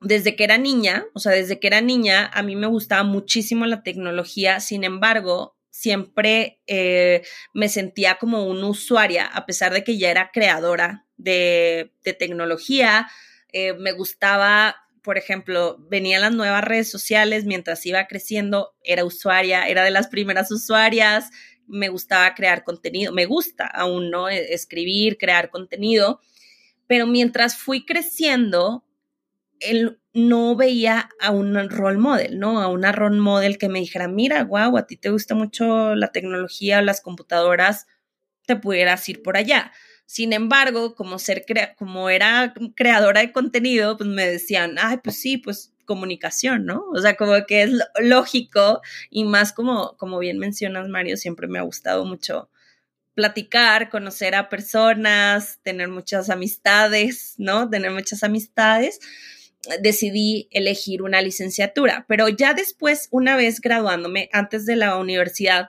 [0.01, 3.65] desde que era niña, o sea, desde que era niña, a mí me gustaba muchísimo
[3.65, 9.97] la tecnología, sin embargo, siempre eh, me sentía como una usuaria, a pesar de que
[9.97, 13.07] ya era creadora de, tecnología,
[13.51, 19.67] eh, me gustaba, por ejemplo, venían las nuevas redes sociales mientras iba creciendo, era usuaria,
[19.67, 21.29] era de las primeras usuarias,
[21.67, 24.27] me gustaba crear contenido, me gusta aún, ¿no?
[24.27, 26.19] E, escribir, crear contenido,
[26.87, 28.83] pero mientras fui creciendo,
[29.59, 32.61] él no veía a un role model, ¿no?
[32.61, 36.11] A una role model que me dijera, mira, guau, a ti te gusta mucho la
[36.11, 37.87] tecnología las computadoras,
[38.45, 39.71] te pudieras ir por allá.
[40.05, 41.45] Sin embargo, como ser
[41.77, 46.85] como era creadora de contenido, pues me decían, ay, pues sí, pues comunicación, ¿no?
[46.93, 51.59] O sea, como que es lógico y más como, como bien mencionas, Mario, siempre me
[51.59, 52.49] ha gustado mucho
[53.15, 57.69] platicar, conocer a personas, tener muchas amistades, ¿no?
[57.69, 58.99] Tener muchas amistades
[59.81, 65.67] decidí elegir una licenciatura, pero ya después, una vez graduándome, antes de la universidad,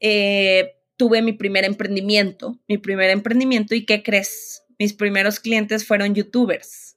[0.00, 4.64] eh, tuve mi primer emprendimiento, mi primer emprendimiento y ¿qué crees?
[4.78, 6.96] Mis primeros clientes fueron youtubers.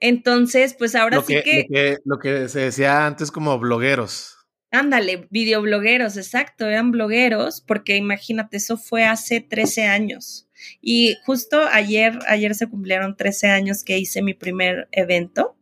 [0.00, 2.48] Entonces, pues ahora sí que, lo que...
[2.48, 4.36] se decía antes como blogueros.
[4.70, 10.48] Ándale, videoblogueros, exacto, eran blogueros, porque imagínate, eso fue hace 13 años.
[10.80, 15.56] Y justo ayer, ayer se cumplieron 13 años que hice mi primer evento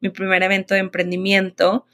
[0.00, 1.86] mi primer evento de emprendimiento,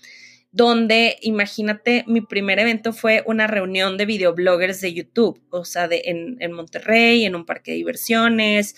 [0.56, 6.00] donde imagínate, mi primer evento fue una reunión de videobloggers de YouTube, o sea, de,
[6.06, 8.74] en, Monterrey, en un parque de diversiones,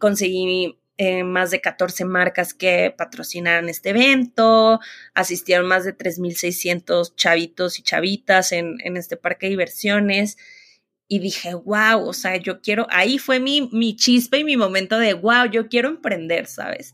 [0.00, 4.80] conseguí eh, más de 14 marcas que patrocinaran este evento,
[5.14, 10.36] asistieron más de 3.600 chavitos y chavitas en, en, este parque de diversiones.
[11.06, 14.98] Y dije, wow, o sea, yo quiero, ahí fue mi, mi chispa y mi momento
[14.98, 16.92] de, wow, yo quiero emprender, ¿sabes?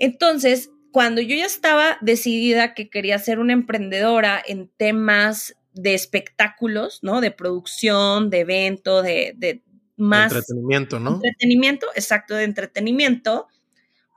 [0.00, 6.98] Entonces, cuando yo ya estaba decidida que quería ser una emprendedora en temas de espectáculos,
[7.02, 7.20] ¿no?
[7.20, 9.62] De producción, de evento, de,
[9.96, 10.32] más...
[10.32, 11.14] Entretenimiento, ¿no?
[11.16, 13.46] Entretenimiento, exacto, de entretenimiento.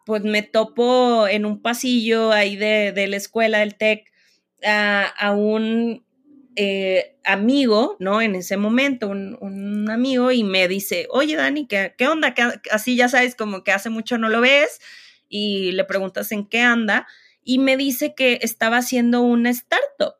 [0.06, 4.12] Pues me topo en un pasillo ahí de, la escuela del TEC
[4.66, 6.06] a, un
[6.56, 8.22] eh, amigo, ¿no?
[8.22, 12.34] En ese momento, un, amigo, y me dice, oye, Dani, ¿qué, qué onda?
[12.72, 14.80] así ya sabes, como que hace mucho no lo ves,
[15.34, 17.08] y le preguntas en qué anda,
[17.44, 20.16] y me dice que estaba haciendo una startup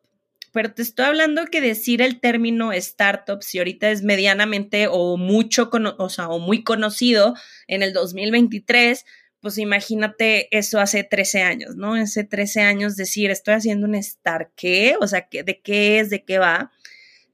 [0.54, 5.72] pero te estoy hablando que decir el término startup, si ahorita es medianamente o mucho,
[5.98, 7.34] o sea, o muy conocido
[7.68, 9.04] en el 2023,
[9.42, 11.96] pues imagínate eso hace 13 años, ¿no?
[11.96, 14.96] Hace 13 años decir, estoy haciendo un start, ¿qué?
[15.02, 16.12] O sea, ¿de qué es?
[16.12, 16.72] ¿De qué va?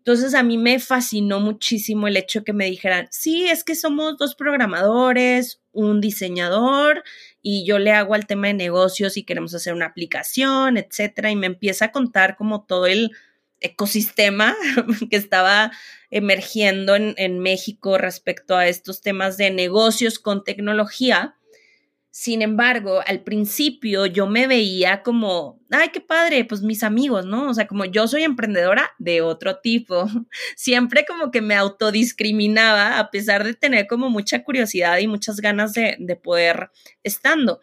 [0.10, 4.18] Entonces a mí me fascinó muchísimo el hecho que me dijeran, sí, es que somos
[4.18, 7.04] dos programadores, un diseñador
[7.44, 11.36] y yo le hago al tema de negocios y queremos hacer una aplicación, etcétera, y
[11.36, 13.12] me empieza a contar como todo el
[13.60, 14.56] ecosistema
[15.12, 15.72] que estaba
[16.10, 21.36] emergiendo en, en México respecto a estos temas de negocios con tecnología
[22.12, 27.50] sin embargo, al principio yo me veía como, ay, qué padre, pues mis amigos, ¿no?
[27.50, 30.06] O sea, como yo soy emprendedora de otro tipo,
[30.56, 35.74] siempre como que me autodiscriminaba a pesar de tener como mucha curiosidad y muchas ganas
[35.74, 36.72] de, poder
[37.04, 37.62] estando.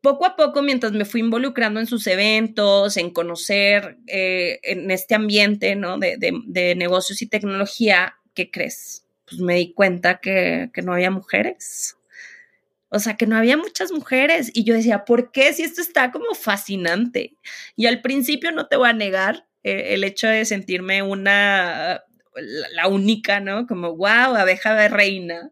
[0.00, 5.14] Poco a poco, mientras me fui involucrando en sus eventos, en conocer eh, en este
[5.14, 5.98] ambiente, ¿no?
[5.98, 9.04] De, de, negocios y tecnología, ¿qué crees?
[9.26, 11.98] Pues me di cuenta que, que no había mujeres
[12.90, 14.50] o sea, que no había muchas mujeres.
[14.52, 15.52] Y yo decía, ¿por qué?
[15.52, 17.36] Si esto está como fascinante.
[17.76, 22.02] Y al principio no te voy a negar eh, el hecho de sentirme una,
[22.72, 23.66] la, única, ¿no?
[23.66, 25.50] Como, wow, abeja de reina.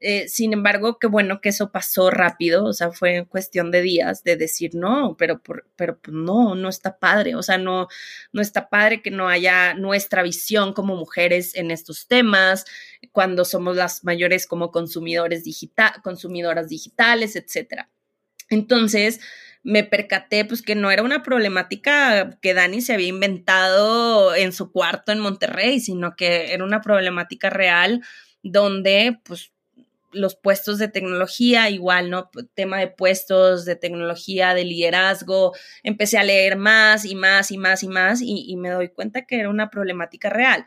[0.00, 4.22] Eh, sin embargo, qué bueno que eso pasó rápido, o sea, fue cuestión de días
[4.22, 5.42] de decir no, pero,
[5.74, 7.88] pero pues no, no está padre, o sea, no,
[8.32, 12.64] no está padre que no haya nuestra visión como mujeres en estos temas,
[13.10, 17.90] cuando somos las mayores como consumidores digital, consumidoras digitales, etcétera.
[18.50, 19.20] Entonces,
[19.62, 24.70] me percaté pues que no era una problemática que Dani se había inventado en su
[24.72, 28.02] cuarto en Monterrey, sino que era una problemática real
[28.42, 29.52] donde pues
[30.12, 32.30] los puestos de tecnología, igual, ¿no?
[32.54, 35.54] Tema de puestos de tecnología, de liderazgo.
[35.82, 39.38] Empecé a leer más y más y más y más y, me doy cuenta que
[39.38, 40.64] era una problemática real.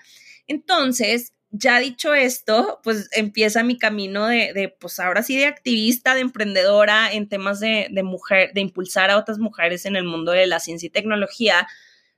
[0.48, 6.16] Entonces, ya dicho esto, pues empieza mi camino de, de, pues ahora sí, de activista,
[6.16, 10.32] de emprendedora en temas de, de mujer, de impulsar a otras mujeres en el mundo
[10.32, 11.68] de la ciencia y tecnología,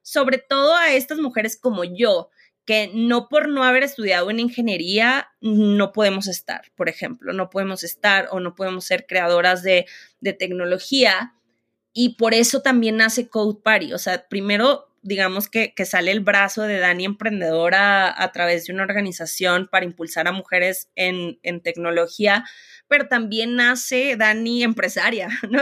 [0.02, 2.30] sobre todo a estas mujeres como yo,
[2.66, 7.84] que no por no haber estudiado en ingeniería no podemos estar, por ejemplo, no podemos
[7.84, 9.86] estar o no podemos ser creadoras de,
[10.40, 11.34] tecnología
[11.92, 13.94] y por eso también nace Code Party.
[13.94, 18.84] O sea, primero, digamos que, sale el brazo de Dani Emprendedora a, través de una
[18.84, 22.46] organización para impulsar a mujeres en, en tecnología
[22.88, 25.62] pero también nace Dani empresaria, ¿no?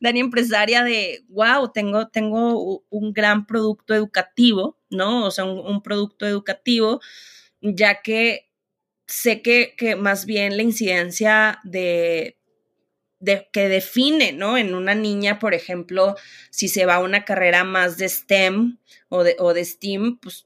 [0.00, 5.26] Dani empresaria de, wow, tengo, tengo un gran producto educativo, ¿no?
[5.26, 7.00] O sea, un, producto educativo,
[7.60, 8.50] ya que
[9.06, 12.38] sé que, que, más bien la incidencia de,
[13.20, 14.56] de, que define, ¿no?
[14.56, 16.16] En una niña, por ejemplo,
[16.50, 18.78] si se va a una carrera más de STEM
[19.08, 20.45] o de, o de STEAM, pues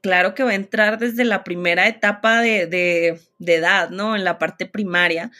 [0.00, 4.16] claro que va a entrar desde la primera etapa de, edad, ¿no?
[4.16, 5.30] En la parte primaria.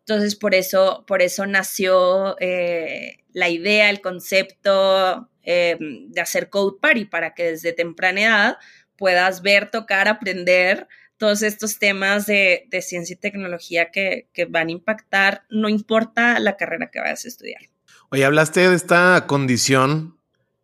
[0.00, 6.78] Entonces, por eso, por eso nació eh, la idea, el concepto eh, de hacer Code
[6.80, 8.58] Party, para que desde temprana edad
[8.96, 15.44] puedas ver, tocar, aprender todos estos temas de, ciencia y tecnología que, van a impactar,
[15.50, 17.62] no importa la carrera que vayas a estudiar.
[18.10, 20.16] Oye, hablaste de esta condición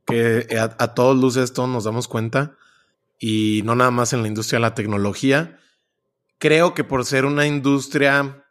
[0.07, 2.57] que a, a todos luces todos nos damos cuenta,
[3.24, 5.56] y no nada más en la industria de la tecnología.
[6.38, 8.44] Creo que por ser una industria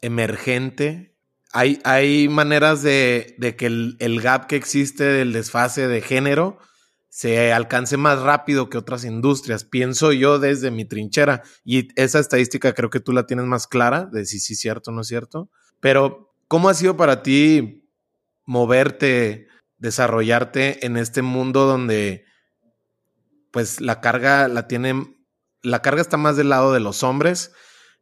[0.00, 1.16] emergente,
[1.52, 6.58] hay, hay maneras de, que el, gap que existe del desfase de género
[7.08, 9.62] se alcance más rápido que otras industrias.
[9.62, 11.44] Pienso yo desde mi trinchera.
[11.64, 14.90] Y esa estadística creo que tú la tienes más clara de si sí es cierto
[14.90, 15.50] o no es cierto.
[15.78, 17.88] Pero, ¿cómo ha sido para ti
[18.44, 19.46] moverte,
[19.78, 22.24] desarrollarte en este mundo donde
[23.50, 25.16] pues la carga la tienen,
[25.62, 27.52] la carga está más del lado de los hombres.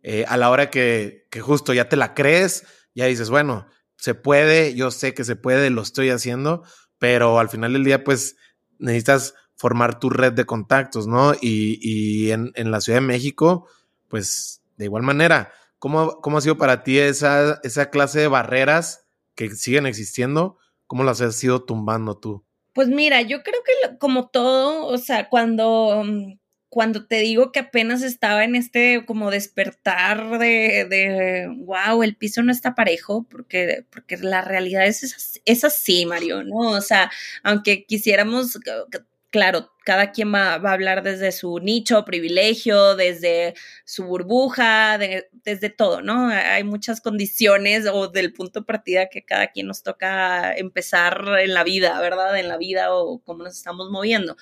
[0.03, 4.15] Eh, a la hora que, que justo ya te la crees, ya dices, bueno, se
[4.15, 6.63] puede, yo sé que se puede, lo estoy haciendo,
[6.99, 8.37] pero al final del día, pues
[8.79, 11.35] necesitas formar tu red de contactos, ¿no?
[11.35, 13.69] Y, y en, en, la Ciudad de México,
[14.07, 19.07] pues de igual manera, ¿cómo, cómo ha sido para ti esa, esa clase de barreras
[19.35, 20.59] que siguen existiendo?
[20.87, 22.47] ¿Cómo las has ido tumbando tú?
[22.79, 27.59] Pues mira, yo creo que como todo, o sea, cuando, mm, cuando te digo que
[27.59, 33.85] apenas estaba en este como despertar de, de wow, el piso no está parejo, porque,
[33.91, 36.55] porque la realidad es, es así, Mario, ¿no?
[36.71, 37.11] O sea,
[37.43, 38.57] aunque quisiéramos
[39.31, 43.55] claro, cada quien va, a hablar desde su nicho, privilegio, desde
[43.85, 46.29] su burbuja, desde todo, ¿no?
[46.29, 51.55] Hay muchas condiciones o del punto de partida que cada quien nos toca empezar en
[51.55, 52.39] la vida, ¿verdad?
[52.39, 54.37] En la vida o cómo nos estamos moviendo.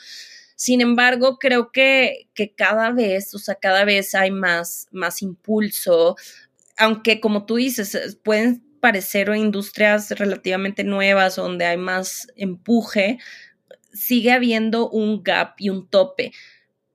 [0.57, 6.17] Sin embargo, creo que, que cada vez, o sea, cada vez hay más, más impulso,
[6.79, 13.19] aunque como tú dices, pueden parecer industrias relativamente nuevas donde hay más empuje,
[13.97, 16.33] sigue habiendo un gap y un tope.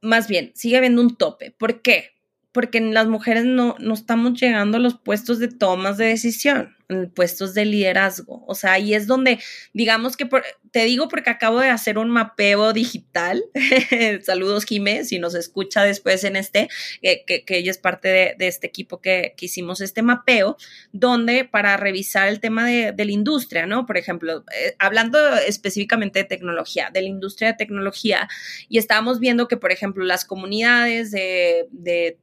[0.02, 1.52] Más bien, sigue habiendo un tope.
[1.52, 2.12] ¿Por qué?
[2.52, 7.10] Porque las mujeres no, no estamos llegando a los puestos de tomas de decisión en
[7.10, 8.44] puestos de liderazgo.
[8.48, 9.40] O sea, ahí es donde,
[9.74, 10.30] digamos que,
[10.72, 13.44] te digo porque acabo de hacer un mapeo digital.
[14.24, 16.70] Saludos, Jimé, si nos escucha después en este,
[17.02, 20.58] que, que, ella es parte de, este equipo que, que, hicimos este mapeo,
[20.92, 23.86] donde para revisar el tema de, de la industria, ¿no?
[23.86, 28.28] Por ejemplo, eh, hablando específicamente de tecnología, de la industria de tecnología,
[28.68, 32.18] y estábamos viendo que, por ejemplo, las comunidades de, de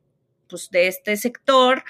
[0.48, 1.84] pues, de este sector,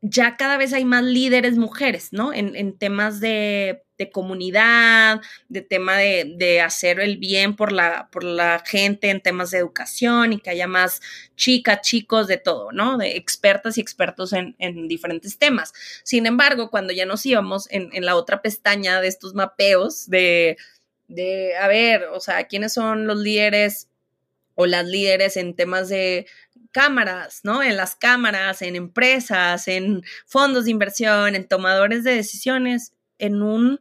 [0.00, 2.32] ya cada vez hay más líderes mujeres, ¿no?
[2.32, 3.82] En, temas de,
[4.12, 9.58] comunidad, de tema de, hacer el bien por la, por la gente, en temas de
[9.58, 11.00] educación y que haya más
[11.34, 12.96] chicas, chicos, de todo, ¿no?
[12.96, 15.72] De expertas y expertos en, diferentes temas.
[16.04, 20.56] Sin embargo, cuando ya nos íbamos en, en la otra pestaña de estos mapeos de,
[21.08, 23.88] de, a ver, o sea, ¿quiénes son los líderes
[24.54, 26.26] o las líderes en temas de
[26.72, 27.62] cámaras, ¿no?
[27.62, 33.80] En las cámaras, en empresas, en fondos de inversión, en tomadores de decisiones, en un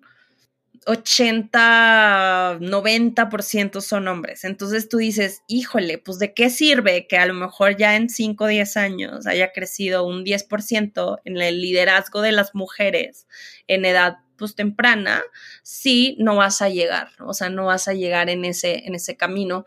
[0.88, 4.46] 80, 90% son hombres.
[4.46, 8.46] Entonces tú dices, híjole, pues de qué sirve que a lo mejor ya en 5
[8.46, 13.28] o 10 años haya crecido un 10% en el liderazgo de las mujeres
[13.68, 15.24] en edad pues temprana,
[15.64, 19.18] si no vas a llegar, o sea, no vas a llegar en ese, en ese
[19.18, 19.66] camino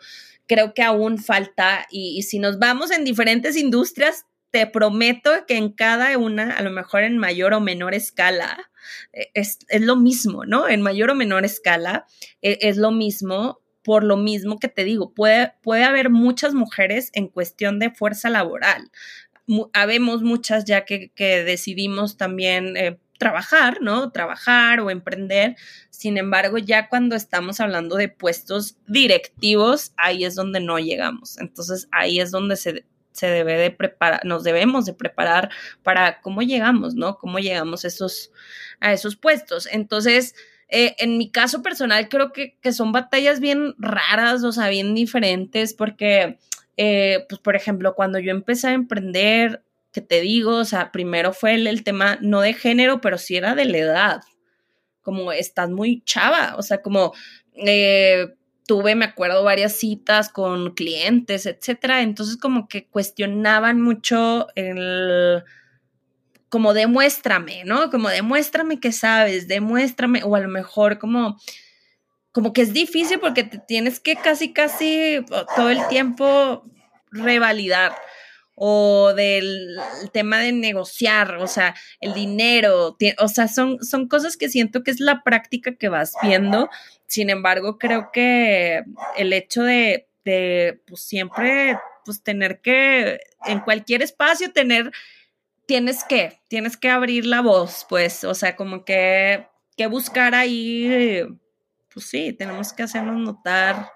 [0.51, 5.70] creo que aún falta y, si nos vamos en diferentes industrias, te prometo que en
[5.70, 8.68] cada una, a lo mejor en mayor o menor escala,
[9.12, 10.68] eh, es, lo mismo, ¿no?
[10.68, 12.05] En mayor o menor escala
[12.42, 17.11] eh, es lo mismo, por lo mismo que te digo, puede, puede haber muchas mujeres
[17.12, 18.90] en cuestión de fuerza laboral.
[19.72, 24.11] habemos muchas ya que, decidimos también eh, trabajar, ¿no?
[24.11, 25.55] Trabajar o emprender.
[25.91, 31.39] Sin embargo, ya cuando estamos hablando de puestos directivos, ahí es donde no llegamos.
[31.39, 35.51] Entonces, ahí es donde se, se debe de preparar, nos debemos de preparar
[35.83, 37.18] para cómo llegamos, ¿no?
[37.18, 38.33] Cómo llegamos esos,
[38.81, 39.68] a esos puestos.
[39.71, 40.35] Entonces,
[40.68, 44.95] eh, en mi caso personal, creo que, que, son batallas bien raras, o sea, bien
[44.95, 46.39] diferentes, porque,
[46.79, 49.62] eh, pues, por ejemplo, cuando yo empecé a emprender,
[49.93, 53.55] que te digo, o sea, primero fue el, tema no de género, pero sí era
[53.55, 54.20] de la edad,
[55.03, 57.12] como estás muy chava, o sea, como
[57.55, 58.28] eh,
[58.66, 65.43] tuve, me acuerdo, varias citas con clientes, etcétera, entonces como que cuestionaban mucho el
[66.51, 67.91] como demuéstrame, ¿no?
[67.91, 71.38] Como demuéstrame que sabes, demuéstrame, o a lo mejor como,
[72.32, 75.24] como que es difícil porque te tienes que casi, casi
[75.55, 76.64] todo el tiempo
[77.12, 77.93] revalidar
[78.63, 79.81] o del
[80.13, 84.91] tema de negociar, o sea, el dinero, o sea, son, son cosas que siento que
[84.91, 86.69] es la práctica que vas viendo.
[87.07, 88.85] Sin embargo, creo que
[89.17, 94.93] el hecho de, de pues siempre, pues tener que, en cualquier espacio, tener,
[95.65, 101.25] tienes que, tienes que abrir la voz, pues, o sea, como que, que buscar ahí,
[101.95, 103.91] pues sí, tenemos que hacernos notar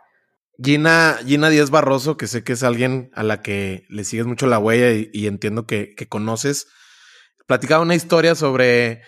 [0.63, 4.47] Gina, Gina Díaz Barroso, que sé que es alguien a la que le sigues mucho
[4.47, 6.69] la huella y, entiendo que, conoces,
[7.47, 9.03] platicaba una historia sobre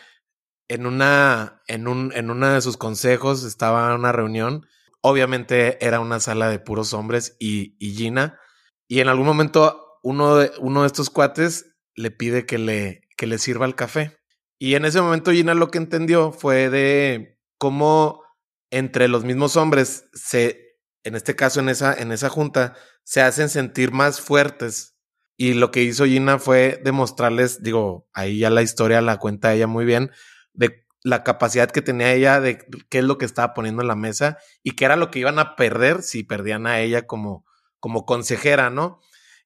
[0.68, 4.66] en una, en un, en de sus consejos, estaba en una reunión,
[5.00, 8.40] obviamente era una sala de puros hombres y, y Gina,
[8.88, 13.26] y en algún momento uno de, uno de estos cuates le pide que le, que
[13.26, 14.18] le sirva el café.
[14.58, 18.22] Y en ese momento Gina lo que entendió fue de cómo
[18.70, 20.65] entre los mismos hombres se
[21.06, 24.96] en este caso, en esa, en esa junta, se hacen sentir más fuertes.
[25.36, 29.68] Y lo que hizo Gina fue demostrarles, digo, ahí ya la historia la cuenta ella
[29.68, 30.10] muy bien,
[30.52, 33.94] de la capacidad que tenía ella de qué es lo que estaba poniendo en la
[33.94, 37.44] mesa y qué era lo que iban a perder si perdían a ella como,
[37.78, 38.98] como consejera, ¿no?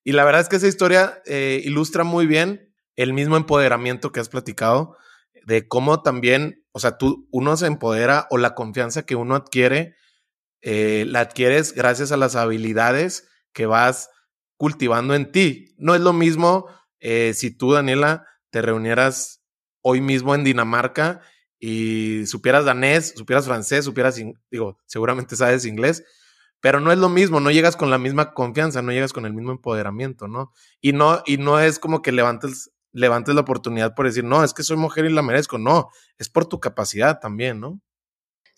[0.03, 4.21] Y la verdad es que esa historia eh, ilustra muy bien el mismo empoderamiento que
[4.21, 4.97] has platicado,
[5.45, 9.97] de cómo también, o sea, tú, uno se empodera o la confianza que uno adquiere
[10.63, 14.11] eh, la adquieres gracias a las habilidades que vas
[14.57, 15.75] cultivando en ti.
[15.79, 16.67] No es lo mismo
[17.01, 19.43] eh, si tú, Daniela, te reunieras
[19.83, 21.23] hoy mismo en Dinamarca
[21.59, 26.05] y supieras danés, supieras francés, supieras, digo, seguramente sabes inglés,
[26.61, 29.33] pero no es lo mismo, no llegas con la misma confianza, no llegas con el
[29.33, 30.53] mismo empoderamiento, ¿no?
[30.81, 34.53] Y no, y no es como que levantes, levantes la oportunidad por decir, no, es
[34.53, 37.81] que soy mujer y la merezco, no, es por tu capacidad también, ¿no?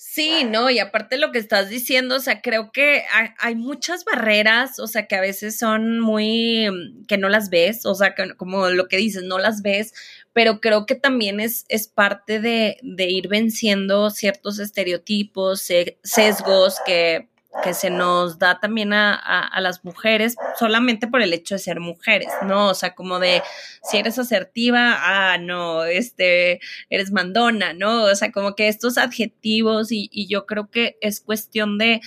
[0.05, 3.05] Sí, no, y aparte lo que estás diciendo, o sea, creo que
[3.39, 7.87] hay, muchas barreras, o sea, que a veces son muy, mm, que no las ves,
[7.87, 9.95] o sea, como lo que dices, no las ves,
[10.33, 15.63] pero creo que también es, es parte de, de ir venciendo ciertos estereotipos,
[16.03, 17.29] sesgos que
[17.63, 21.81] que se nos da también a, a, las mujeres solamente por el hecho de ser
[21.81, 22.69] mujeres, ¿no?
[22.69, 23.43] O sea, como de
[23.83, 28.05] si eres asertiva, ah, no, este, eres mandona, ¿no?
[28.05, 32.01] O sea, como que estos adjetivos y, y yo creo que es cuestión de,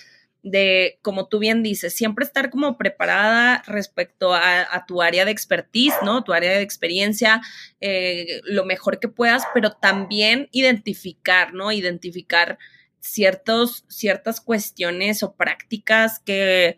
[0.45, 5.95] de, como tú bien dices, siempre estar como preparada respecto a, tu área de expertise,
[6.03, 6.23] ¿no?
[6.23, 7.41] Tu área de experiencia,
[7.81, 11.71] eh, lo mejor que puedas, pero también identificar, ¿no?
[11.71, 12.59] Identificar
[13.05, 16.77] ciertos, ciertas cuestiones o prácticas que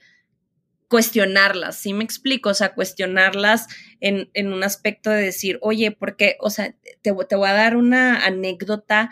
[0.88, 2.50] cuestionarlas, ¿sí me explico?
[2.50, 3.68] O sea, cuestionarlas
[4.00, 7.76] en, en un aspecto de decir, oye, porque, o sea, te, te, voy a dar
[7.76, 9.10] una anécdota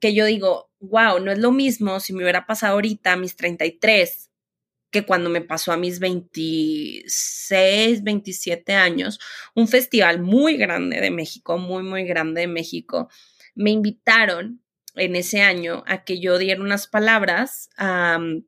[0.00, 3.36] que yo digo, wow, no es lo mismo si me hubiera pasado ahorita a mis
[3.36, 4.30] 33
[4.90, 9.20] que cuando me pasó a mis 26, 27 años,
[9.54, 13.10] un festival muy grande de México, muy, muy grande de México.
[13.54, 14.62] Me invitaron
[14.98, 17.70] en ese año a que yo diera unas palabras.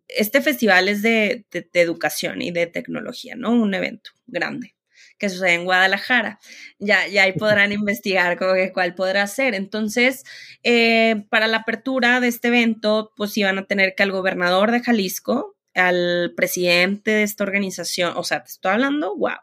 [0.09, 3.51] este festival es de, educación y de tecnología, ¿no?
[3.51, 4.75] Un evento grande
[5.19, 6.41] que sucede en Guadalajara.
[6.79, 8.39] Ya, ya ahí podrán investigar
[8.73, 9.55] cuál podrá ser.
[9.55, 10.25] Entonces,
[10.63, 14.81] eh, para la apertura de este evento, pues iban a tener que al gobernador de
[14.81, 19.37] Jalisco, al presidente de esta organización, o sea, te estoy hablando, wow.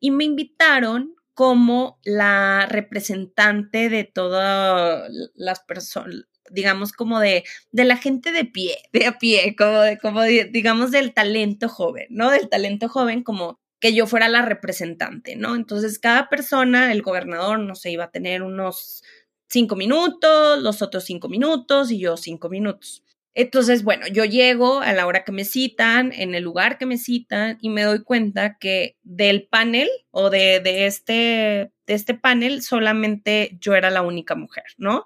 [0.00, 7.96] Y me invitaron como la representante de todas las personas, digamos, como de, de la
[7.96, 12.30] gente de pie, de a pie, como, de, como digamos, del talento joven, ¿no?
[12.30, 15.56] Del talento joven, como que yo fuera la representante, ¿no?
[15.56, 19.02] Entonces, cada persona, el gobernador, no sé, iba a tener unos
[19.48, 23.02] cinco minutos, los otros cinco minutos y yo cinco minutos.
[23.34, 26.98] Entonces, bueno, yo llego a la hora que me citan, en el lugar que me
[26.98, 32.62] citan, y me doy cuenta que del panel o de, de, este, de este panel
[32.62, 35.04] solamente yo era la única mujer, ¿no?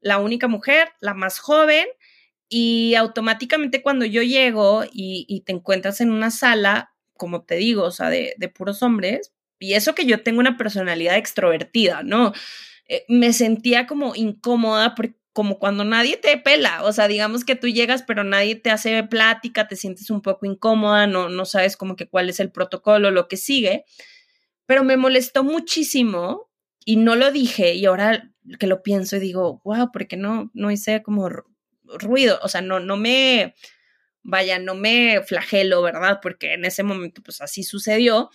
[0.00, 1.86] La única mujer, la más joven,
[2.48, 7.90] y automáticamente cuando yo llego y, te encuentras en una sala, como te digo, o
[7.90, 12.32] sea, de, puros hombres, y eso que yo tengo una personalidad extrovertida, ¿no?
[12.88, 14.94] Eh, me sentía como incómoda
[15.32, 19.02] como cuando nadie te pela, o sea, digamos que tú llegas pero nadie te hace
[19.04, 23.10] plática, te sientes un poco incómoda, no, no sabes como que cuál es el protocolo,
[23.10, 23.84] lo que sigue,
[24.64, 26.50] pero me molestó muchísimo
[26.86, 30.70] y no lo dije y ahora que lo pienso y digo, wow, porque no, no
[30.70, 31.28] hice como
[31.84, 33.54] ruido, o sea, no, no me,
[34.22, 36.20] vaya, no me flagelo, ¿verdad?
[36.22, 38.30] Porque en ese momento, pues así sucedió,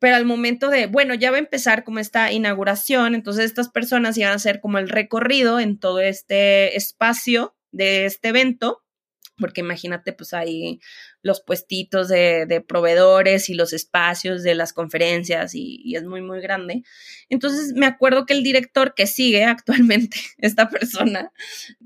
[0.00, 4.16] pero al momento de, bueno, ya va a empezar como esta inauguración, entonces estas personas
[4.16, 8.81] iban a hacer como el recorrido en todo este espacio de este evento
[9.38, 10.80] porque imagínate, pues hay
[11.22, 16.82] los puestitos de, proveedores y los espacios de las conferencias y, es muy, muy grande.
[17.28, 21.32] Entonces me acuerdo que el director que sigue actualmente, esta persona,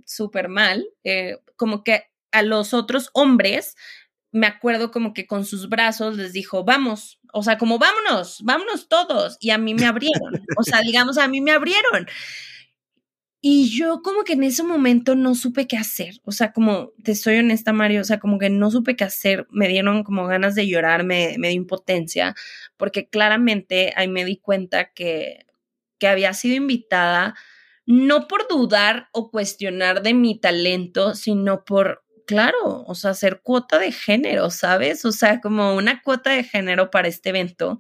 [0.05, 3.77] súper mal, eh, como que a los otros hombres,
[4.33, 8.89] me acuerdo como que con sus brazos les dijo, vamos, o sea, como vámonos, vámonos
[8.89, 9.39] todos.
[9.41, 12.07] Y a mí me abrieron, o sea, digamos, a mí me abrieron.
[13.49, 17.15] Y yo como que en ese momento no supe qué hacer, o sea, como te
[17.15, 20.57] soy honesta, Mario, o sea, como que no supe qué hacer, me dieron como ganas
[20.57, 22.35] de llorar, me, me dio impotencia,
[22.77, 25.47] porque claramente ahí me di cuenta que,
[26.01, 27.37] que había sido invitada
[27.87, 33.79] no por dudar o cuestionar de mi talento, sino por, claro, o sea, hacer cuota
[33.79, 35.05] de género, ¿sabes?
[35.05, 37.79] O sea, como una cuota de género para este evento.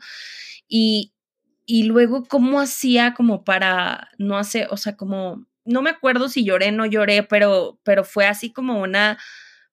[0.69, 1.13] Y,
[1.67, 6.45] y luego, ¿cómo hacía como para no hacer, o sea, como no me acuerdo si
[6.45, 9.19] lloré, no lloré, pero, pero fue así como una,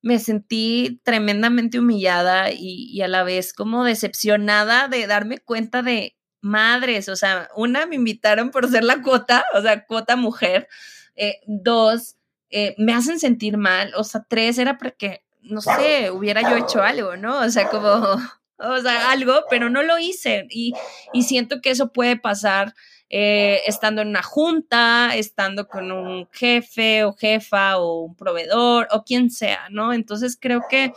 [0.01, 7.07] me sentí tremendamente humillada y, a la vez como decepcionada de darme cuenta de madres,
[7.07, 10.67] o sea, una, me invitaron por ser la cuota, o sea, cuota mujer,
[11.15, 12.17] eh, dos,
[12.49, 16.81] eh, me hacen sentir mal, o sea, tres, era porque, no sé, hubiera yo hecho
[16.81, 17.39] algo, ¿no?
[17.39, 17.81] O sea, como,
[18.57, 20.73] o sea, algo, pero no lo hice y,
[21.13, 22.73] y siento que eso puede pasar
[23.15, 29.03] eh, estando en una junta, estando con un jefe o jefa o un proveedor o
[29.03, 29.93] quien sea, ¿no?
[29.93, 30.93] Entonces creo que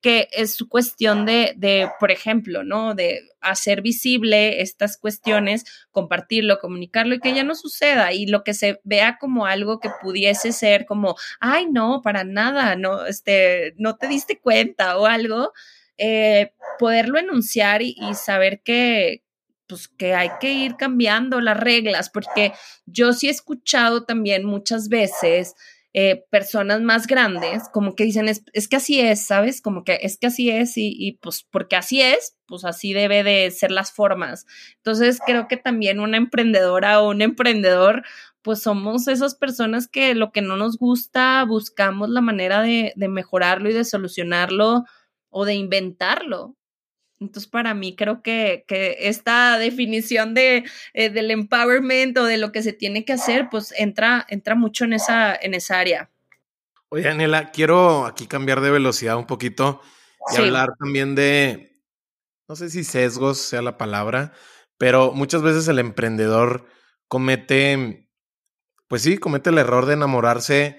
[0.00, 2.94] que es cuestión de, de, por ejemplo, ¿no?
[2.94, 8.54] De hacer visible estas cuestiones, compartirlo, comunicarlo y que ya no suceda y lo que
[8.54, 13.96] se vea como algo que pudiese ser como, ay, no, para nada, no, este, no
[13.96, 15.52] te diste cuenta o algo,
[15.98, 19.24] eh, poderlo enunciar y saber que,
[19.68, 22.52] pues que hay que ir cambiando las reglas, porque
[22.86, 25.54] yo sí he escuchado también muchas veces
[25.94, 29.62] eh, personas más grandes como que dicen, es, que así es, ¿sabes?
[29.62, 33.22] Como que es que así es y, y, pues porque así es, pues así debe
[33.24, 34.46] de ser las formas.
[34.76, 38.04] Entonces creo que también una emprendedora o un emprendedor,
[38.42, 43.08] pues somos esas personas que lo que no nos gusta, buscamos la manera de, de
[43.08, 44.84] mejorarlo y de solucionarlo
[45.30, 46.57] o de inventarlo.
[47.20, 48.64] Entonces, para mí creo que,
[49.00, 50.64] esta definición de,
[50.94, 54.84] eh, del empowerment o de lo que se tiene que hacer, pues entra, entra mucho
[54.84, 56.10] en esa, en esa área.
[56.90, 59.82] Oye, Daniela, quiero aquí cambiar de velocidad un poquito
[60.32, 61.82] y hablar también de,
[62.48, 64.32] no sé si sesgos sea la palabra,
[64.78, 66.66] pero muchas veces el emprendedor
[67.08, 68.08] comete,
[68.86, 70.78] pues sí, comete el error de enamorarse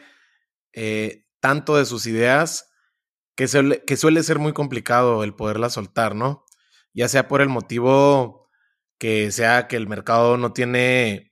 [0.74, 2.69] eh, tanto de sus ideas
[3.40, 6.44] que suele, que suele ser muy complicado el poderla soltar, ¿no?
[6.94, 8.50] Ya sea por el motivo
[8.98, 11.32] que sea que el mercado no tiene,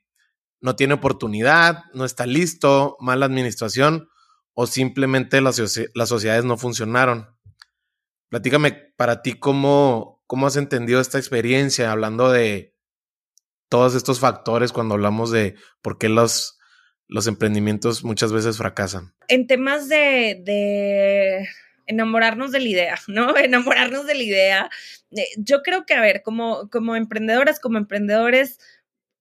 [0.61, 4.07] no tiene oportunidad, no está listo, mala administración
[4.53, 5.61] o simplemente las,
[5.93, 7.27] las sociedades no funcionaron.
[8.29, 12.73] Platícame para ti cómo, cómo has entendido esta experiencia hablando de
[13.67, 16.57] todos estos factores cuando hablamos de por qué los,
[17.09, 19.13] los emprendimientos muchas veces fracasan.
[19.27, 21.49] En temas de, de
[21.87, 23.35] enamorarnos de la idea, ¿no?
[23.37, 24.69] Enamorarnos de la idea.
[25.11, 28.59] Eh, yo creo que, a ver, como, como emprendedoras, como emprendedores,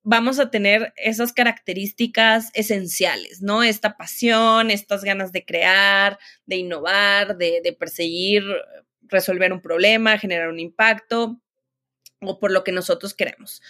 [0.03, 3.63] vamos a tener esas características esenciales, ¿no?
[3.63, 8.45] Esta pasión, estas ganas de crear, de innovar, de, de perseguir,
[9.03, 11.41] resolver un problema, generar un impacto
[12.21, 13.63] o por lo que nosotros queremos.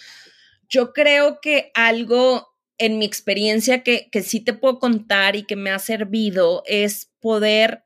[0.69, 5.55] Yo creo que algo en mi experiencia que, que sí te puedo contar y que
[5.55, 7.83] me ha servido es poder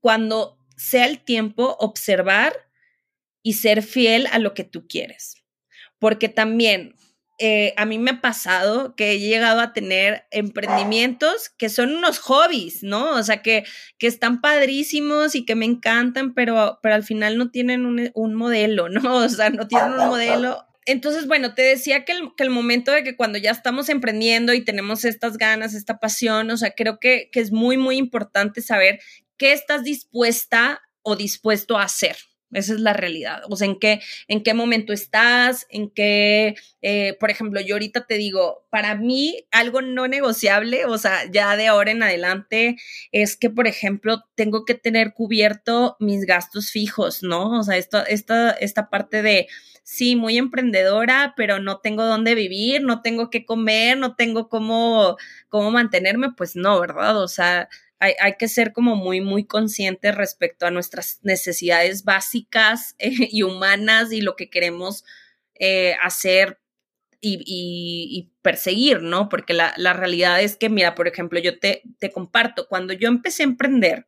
[0.00, 2.54] cuando sea el tiempo, observar
[3.42, 5.36] y ser fiel a lo que tú quieres.
[5.98, 6.94] Porque también
[7.40, 12.18] eh, a mí me ha pasado que he llegado a tener emprendimientos que son unos
[12.18, 13.12] hobbies, ¿no?
[13.12, 13.64] O sea, que,
[13.98, 18.34] que están padrísimos y que me encantan, pero, pero al final no tienen un, un
[18.34, 19.00] modelo, ¿no?
[19.24, 22.92] O sea, no tienen un modelo entonces, bueno, te decía que el, que el, momento
[22.92, 26.98] de que cuando ya estamos emprendiendo y tenemos estas ganas, esta pasión, o sea, creo
[26.98, 28.98] que, que, es muy, muy importante saber
[29.38, 32.16] qué estás dispuesta o dispuesto a hacer.
[32.50, 33.42] Esa es la realidad.
[33.50, 38.06] O sea, en qué, en qué momento estás, en qué, eh, por ejemplo, yo ahorita
[38.06, 42.76] te digo, para mí algo no negociable, o sea, ya de ahora en adelante,
[43.12, 47.58] es que, por ejemplo, tengo que tener cubierto mis gastos fijos, ¿no?
[47.60, 49.46] O sea, esta, esta, esta parte de,
[49.82, 55.18] sí, muy emprendedora, pero no tengo dónde vivir, no tengo qué comer, no tengo cómo,
[55.48, 57.22] cómo mantenerme, pues no, ¿verdad?
[57.22, 57.68] O sea,
[58.00, 64.12] hay, que ser como muy, muy conscientes respecto a nuestras necesidades básicas eh, y humanas
[64.12, 65.04] y lo que queremos
[65.54, 66.60] eh, hacer
[67.20, 69.28] y, perseguir, ¿no?
[69.28, 73.42] Porque la, realidad es que, mira, por ejemplo, yo te, te comparto, cuando yo empecé
[73.42, 74.06] a emprender,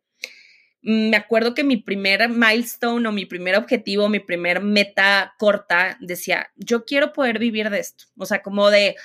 [0.83, 6.51] me acuerdo que mi primer milestone o mi primer objetivo, mi primer meta corta decía,
[6.57, 8.05] yo quiero poder vivir de esto.
[8.17, 8.97] O sea, como de,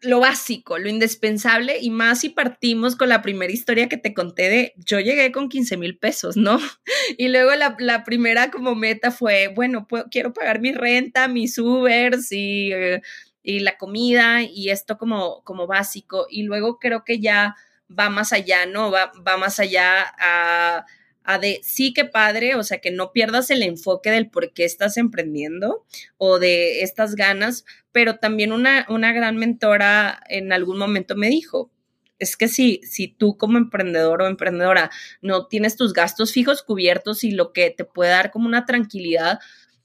[0.00, 4.48] lo básico, lo indispensable, y más si partimos con la primera historia que te conté
[4.48, 6.58] de yo llegué con 15 mil pesos, ¿no?
[7.18, 12.72] Y luego la, primera como meta fue, bueno, quiero pagar mi renta, mis Ubers y,
[12.72, 13.02] eh,
[13.42, 16.26] y la comida y esto como, como básico.
[16.30, 17.56] Y luego creo que ya
[17.90, 18.90] va más allá, ¿no?
[18.90, 20.86] Va, va más allá a
[21.24, 24.64] a de sí que padre, o sea, que no pierdas el enfoque del por qué
[24.64, 25.84] estás emprendiendo
[26.16, 31.70] o de estas ganas, pero también una, una gran mentora en algún momento me dijo,
[32.18, 34.90] es que si, si tú como emprendedor o emprendedora
[35.22, 39.38] no tienes tus gastos fijos cubiertos y lo que te puede dar como una tranquilidad,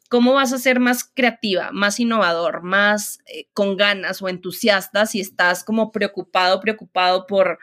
[0.10, 5.20] ¿cómo vas a ser más creativa, más innovador, más eh, con ganas o entusiasta si
[5.20, 7.60] estás como preocupado, preocupado por,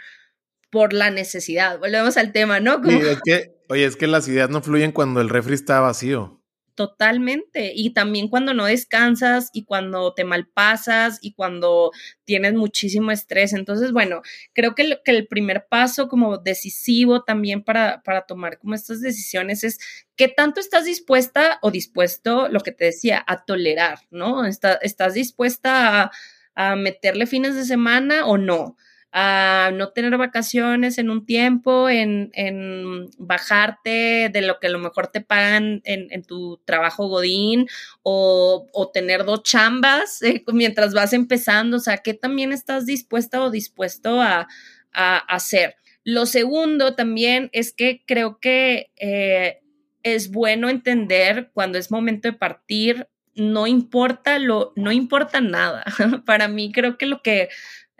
[0.71, 1.79] por la necesidad?
[1.79, 2.81] Volvemos al tema, ¿no?
[2.83, 3.01] Como...
[3.01, 6.41] es que Oye, es que las ideas no fluyen cuando el refri está vacío.
[6.75, 7.73] Totalmente.
[7.73, 11.93] Y también cuando no descansas y cuando te malpasas y cuando
[12.25, 13.53] tienes muchísimo estrés.
[13.53, 14.23] Entonces, bueno,
[14.55, 19.79] creo que, el, primer paso como decisivo también para, para tomar como estas decisiones es
[20.17, 24.47] qué tanto estás dispuesta o dispuesto, lo que te decía, a tolerar, ¿no?
[24.47, 26.11] ¿Estás dispuesta
[26.57, 28.77] a meterle fines de semana o no?
[29.13, 34.79] A no tener vacaciones en un tiempo, en, en bajarte de lo que a lo
[34.79, 37.67] mejor te pagan en, tu trabajo godín
[38.03, 43.43] o, o tener dos chambas eh, mientras vas empezando, o sea, ¿qué también estás dispuesta
[43.43, 44.47] o dispuesto a,
[44.93, 45.77] a hacer?
[46.05, 49.61] Lo segundo también es que creo que eh,
[50.03, 55.85] es bueno entender cuando es momento de partir, no importa lo, no importa nada.
[56.27, 57.49] Para mí creo que lo que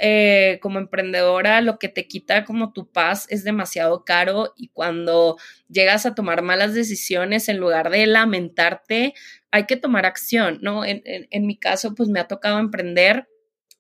[0.03, 5.37] eh, como emprendedora lo que te quita como tu paz es demasiado caro y cuando
[5.69, 9.13] llegas a tomar malas decisiones en lugar de lamentarte,
[9.51, 10.87] hay que tomar acción, ¿no?
[10.87, 13.29] En, mi caso, pues me ha tocado emprender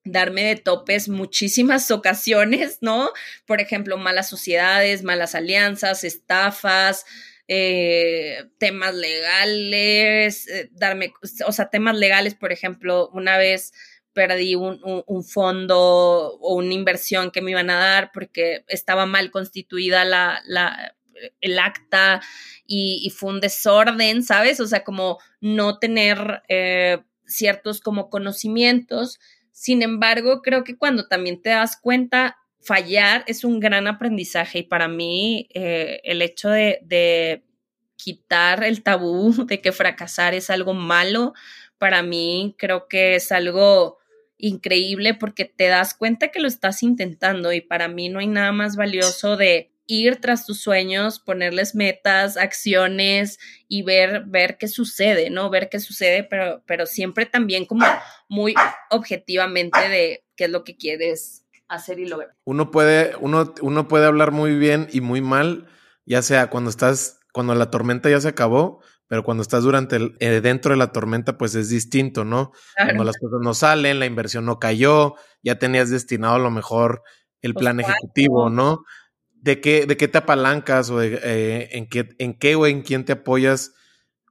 [0.04, 3.10] darme de topes muchísimas ocasiones, ¿no?
[3.46, 7.06] Por ejemplo, malas sociedades, malas alianzas, estafas,
[7.48, 11.14] eh, temas legales, eh, darme,
[11.46, 13.72] o sea, temas legales, por ejemplo, una vez
[14.12, 20.04] perdí un, fondo o una inversión que me iban a dar porque estaba mal constituida
[20.04, 20.94] la, la
[21.40, 22.20] el acta
[22.66, 24.58] y, fue un desorden, ¿sabes?
[24.60, 29.18] O sea, como no tener eh, ciertos como conocimientos
[29.60, 34.62] sin embargo, creo que cuando también te das cuenta, fallar es un gran aprendizaje y
[34.62, 37.44] para mí eh, el hecho de,
[37.96, 41.34] quitar el tabú de que fracasar es algo malo,
[41.76, 43.98] para mí creo que es algo
[44.40, 48.52] increíble porque te das cuenta que lo estás intentando y para mí no hay nada
[48.52, 53.38] más valioso de ir tras tus sueños, ponerles metas, acciones
[53.68, 55.50] y ver, ver qué sucede, ¿no?
[55.50, 57.84] Ver qué sucede, pero, pero siempre también como
[58.28, 58.54] muy
[58.90, 62.36] objetivamente de qué es lo que quieres hacer y lograr.
[62.44, 65.66] Uno puede, uno, uno puede hablar muy bien y muy mal,
[66.06, 68.80] ya sea cuando estás, cuando la tormenta ya se acabó,
[69.10, 72.52] pero cuando estás durante el, eh, dentro de la tormenta, pues es distinto, ¿no?
[72.76, 77.02] Cuando las cosas no salen, la inversión no cayó, ya tenías destinado a lo mejor
[77.42, 78.84] el plan ejecutivo, ¿no?
[79.30, 83.04] ¿De qué, de qué te apalancas o eh, en, qué, en qué o en quién
[83.04, 83.74] te apoyas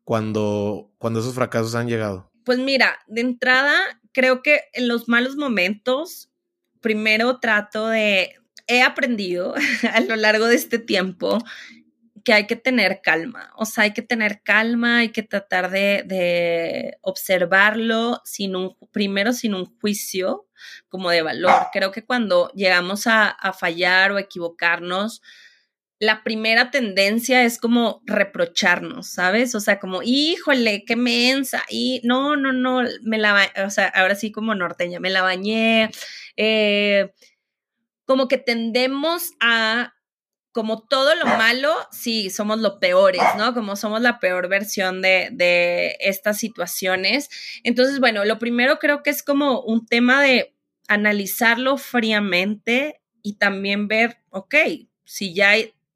[0.06, 2.32] cuando, cuando esos fracasos han llegado?
[2.46, 3.76] Pues mira, de entrada,
[4.14, 6.32] creo que en los malos momentos,
[6.80, 8.34] primero trato de,
[8.68, 9.56] he aprendido
[9.94, 11.38] a lo largo de este tiempo
[12.24, 16.04] que hay que tener calma, o sea, hay que tener calma, hay que tratar de,
[16.06, 20.50] de observarlo sin un, primero sin un juicio,
[20.90, 21.68] como de valor.
[21.72, 25.22] Creo que cuando llegamos a, fallar o equivocarnos,
[26.00, 29.54] la primera tendencia es como reprocharnos, ¿sabes?
[29.56, 34.16] O sea, como, híjole, qué mensa, y no, no, no, me la, o sea, ahora
[34.16, 35.90] sí como norteña, me la bañé,
[36.38, 37.12] eh,
[38.06, 39.94] como que tendemos a,
[40.60, 43.54] como todo lo malo, sí, somos lo peores, ¿no?
[43.54, 47.30] Como somos la peor versión de, de estas situaciones.
[47.64, 50.54] Entonces, bueno, lo primero creo que es como un tema de
[50.90, 54.54] analizarlo fríamente y también ver, ok,
[55.06, 55.54] si ya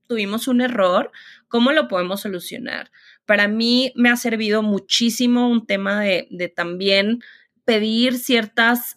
[0.08, 1.12] tuvimos un error,
[1.50, 2.90] ¿cómo lo podemos solucionar?
[3.26, 7.22] Para mí me ha servido muchísimo un tema de, también
[7.66, 8.96] pedir ciertas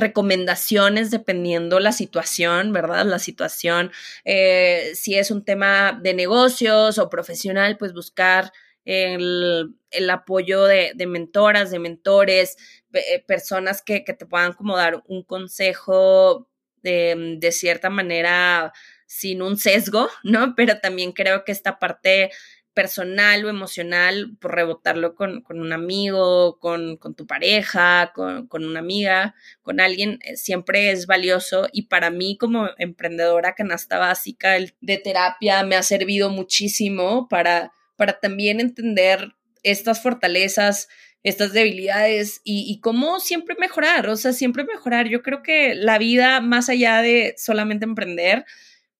[0.00, 3.06] recomendaciones dependiendo la situación, ¿verdad?
[3.06, 3.92] La situación,
[4.24, 8.52] eh, si es un tema de negocios o profesional, pues buscar
[8.84, 9.74] el,
[10.10, 12.56] apoyo de, mentoras, de mentores,
[12.92, 16.48] eh, personas que, te puedan como dar un consejo
[16.82, 18.72] de, de, cierta manera
[19.06, 20.54] sin un sesgo, ¿no?
[20.56, 22.30] Pero también creo que esta parte
[22.74, 29.34] personal o emocional, por rebotarlo con, un amigo, con, tu pareja, con, con, una amiga,
[29.62, 35.62] con alguien, eh, siempre es valioso y para mí como emprendedora canasta básica de terapia
[35.64, 40.88] me ha servido muchísimo para, para también entender estas fortalezas,
[41.22, 45.08] estas debilidades y, cómo siempre mejorar, o sea, siempre mejorar.
[45.08, 48.46] Yo creo que la vida, más allá de solamente emprender,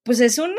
[0.03, 0.55] pues es un,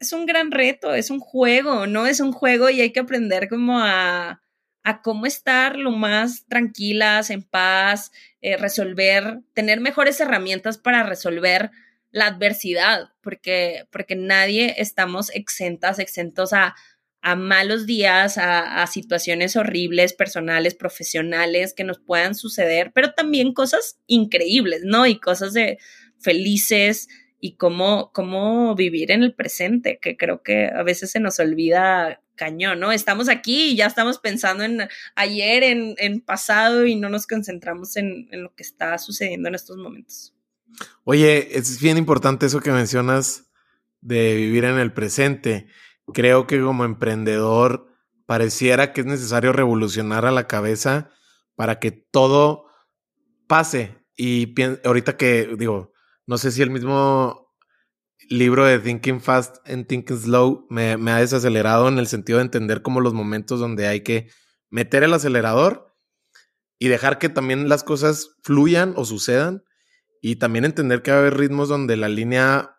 [0.00, 2.06] es un gran reto, es un juego, ¿no?
[2.06, 4.42] Es un juego y hay que aprender como a,
[4.84, 11.70] a cómo estar lo más tranquilas, en paz, eh, resolver, tener mejores herramientas para resolver
[12.10, 16.76] la adversidad, porque, porque nadie estamos exentas, exentos a,
[17.22, 23.98] a malos días, a, situaciones horribles, personales, profesionales que nos puedan suceder, pero también cosas
[24.06, 25.06] increíbles, ¿no?
[25.06, 25.78] Y cosas de
[26.20, 27.08] felices
[27.44, 32.22] y cómo, cómo vivir en el presente, que creo que a veces se nos olvida
[32.36, 32.90] cañón, ¿no?
[32.90, 37.98] Estamos aquí y ya estamos pensando en ayer, en, en pasado y no nos concentramos
[37.98, 40.34] en, en lo que está sucediendo en estos momentos.
[41.04, 43.44] Oye, es bien importante eso que mencionas
[44.00, 45.66] de vivir en el presente
[46.14, 47.88] creo que como emprendedor
[48.24, 51.10] pareciera que es necesario revolucionar a la cabeza
[51.56, 52.68] para que todo
[53.46, 53.98] pase.
[54.16, 55.93] Y ahorita que digo,
[56.26, 57.44] no sé si el mismo
[58.28, 62.82] libro de Thinking Fast and Thinking Slow me, ha desacelerado en el sentido de entender
[62.82, 64.30] como los momentos donde hay que
[64.70, 65.94] meter el acelerador
[66.78, 69.62] y dejar que también las cosas fluyan o sucedan
[70.20, 72.76] y también entender que va a haber ritmos donde la línea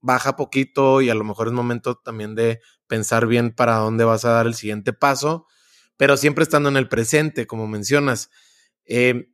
[0.00, 4.24] baja poquito y a lo mejor es momento también de pensar bien para dónde vas
[4.24, 5.46] a dar el siguiente paso,
[5.96, 8.30] pero siempre estando en el presente, como mencionas.
[8.84, 9.30] Eh,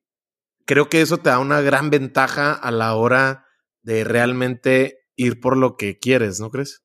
[0.67, 3.48] creo que eso te da una gran ventaja a la hora
[3.89, 6.83] de realmente ir por lo que quieres, ¿no crees?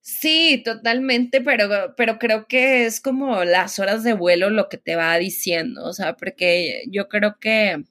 [0.00, 4.96] Sí, totalmente, pero, pero creo que es como las horas de vuelo lo que te
[4.96, 7.84] va diciendo, o sea, porque yo creo que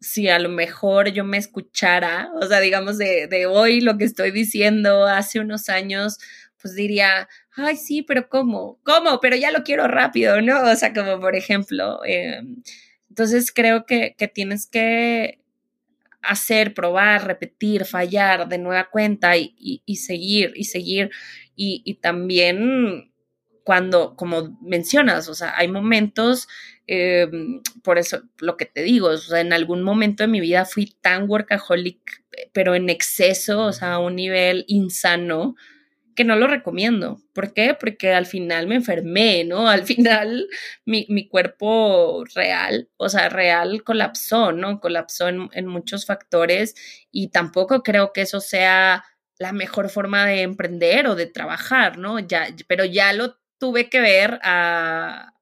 [0.00, 4.04] si a lo mejor yo me escuchara, o sea, digamos de, de hoy lo que
[4.04, 6.16] estoy diciendo hace unos años,
[6.62, 8.80] pues diría, ay, sí, pero ¿cómo?
[8.84, 9.20] ¿Cómo?
[9.20, 10.62] Pero ya lo quiero rápido, ¿no?
[10.62, 12.40] O sea, como por ejemplo, eh,
[13.10, 15.40] entonces creo que, que, tienes que
[16.28, 21.10] hacer, probar, repetir, fallar de nueva cuenta y, seguir y seguir.
[21.54, 23.12] Y, también
[23.64, 26.46] cuando, como mencionas, o sea, hay momentos,
[26.86, 27.28] eh,
[27.82, 30.94] por eso lo que te digo, o sea, en algún momento de mi vida fui
[31.00, 32.22] tan workaholic,
[32.52, 35.56] pero en exceso, o sea, a un nivel insano,
[36.16, 37.20] que no lo recomiendo.
[37.32, 37.76] ¿Por qué?
[37.78, 39.68] Porque al final me enfermé, ¿no?
[39.68, 40.48] Al final
[40.84, 44.80] mi, mi cuerpo real, o sea, real colapsó, ¿no?
[44.80, 46.74] Colapsó en, en, muchos factores
[47.12, 49.04] y tampoco creo que eso sea
[49.38, 52.18] la mejor forma de emprender o de trabajar, ¿no?
[52.18, 55.34] Ya, pero ya lo tuve que ver a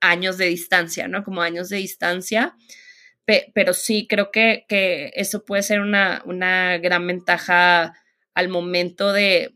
[0.00, 1.24] años de distancia, ¿no?
[1.24, 2.56] Como años de distancia.
[3.54, 7.94] pero sí, creo que, que eso puede ser una, una gran ventaja
[8.34, 9.52] al momento de,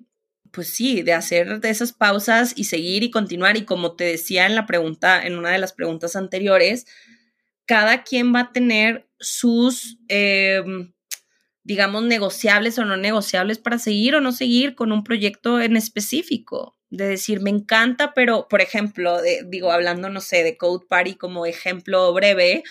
[0.52, 3.56] pues sí, de hacer de esas pausas y seguir y continuar.
[3.56, 6.86] Y como te decía en la pregunta, en una de las preguntas anteriores,
[7.66, 10.62] cada quien va a tener sus, eh,
[11.64, 16.76] digamos, negociables o no negociables para seguir o no seguir con un proyecto en específico.
[16.90, 21.46] De decir, me encanta, pero, por ejemplo, digo, hablando, no sé, de Code Party como
[21.46, 22.62] ejemplo breve,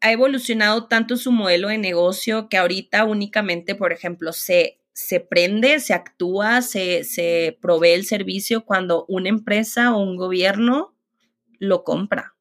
[0.00, 5.80] ha evolucionado tanto su modelo de negocio que ahorita únicamente, por ejemplo, se se prende,
[5.80, 10.94] se actúa, se, se provee el servicio cuando una empresa o un gobierno
[11.58, 12.34] lo compra.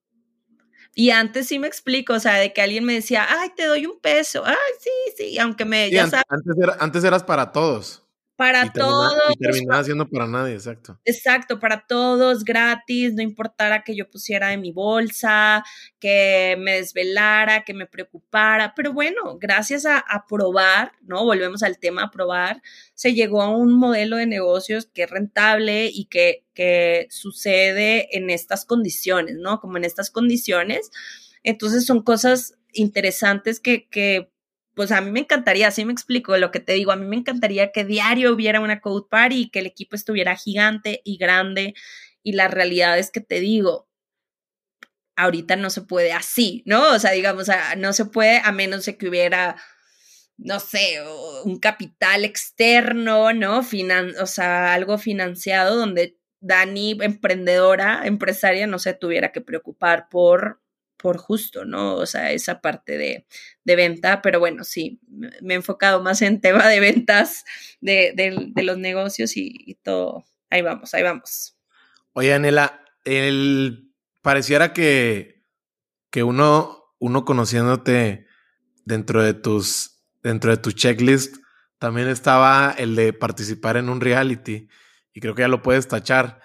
[0.93, 3.85] Y antes sí me explico, o sea, de que alguien me decía, ay, te doy
[3.85, 5.89] un peso, ay, sí, sí, aunque me...
[5.89, 8.03] ya antes, antes eras para todos
[8.41, 9.13] para y todos.
[9.29, 10.99] Y terminaba siendo para nadie, exacto.
[11.05, 15.63] Exacto, para todos, gratis, no importara que yo pusiera de mi bolsa,
[15.99, 21.23] que me desvelara, que me preocupara, pero bueno, gracias a, a probar, ¿no?
[21.23, 22.63] Volvemos al tema a probar,
[22.95, 28.31] se llegó a un modelo de negocios que es rentable y que, que sucede en
[28.31, 29.59] estas condiciones, ¿no?
[29.59, 30.89] Como en estas condiciones.
[31.43, 34.31] Entonces son cosas interesantes que, que
[34.75, 37.17] pues a mí me encantaría, así me explico lo que te digo, a mí me
[37.17, 41.73] encantaría que diario hubiera una code party y que el equipo estuviera gigante y grande
[42.23, 43.89] y la realidad es que te digo,
[45.15, 46.93] ahorita no se puede así, ¿no?
[46.93, 47.47] O sea, digamos,
[47.77, 49.57] no se puede a menos de que hubiera,
[50.37, 50.99] no sé,
[51.43, 53.63] un capital externo, ¿no?
[53.63, 60.59] Finan o sea, algo financiado donde Dani, emprendedora, empresaria, no se tuviera que preocupar por
[61.01, 61.95] por justo, ¿no?
[61.95, 63.25] O sea, esa parte de,
[63.63, 64.99] de venta, pero bueno, sí,
[65.41, 67.43] me he enfocado más en tema de ventas,
[67.81, 70.25] de, de, los negocios y, y, todo.
[70.49, 71.57] Ahí vamos, ahí vamos.
[72.13, 73.91] Oye, Anela, el,
[74.21, 75.43] pareciera que,
[76.11, 78.27] que uno, uno conociéndote
[78.85, 81.37] dentro de tus, dentro de tu checklist,
[81.79, 84.67] también estaba el de participar en un reality
[85.13, 86.41] y creo que ya lo puedes tachar.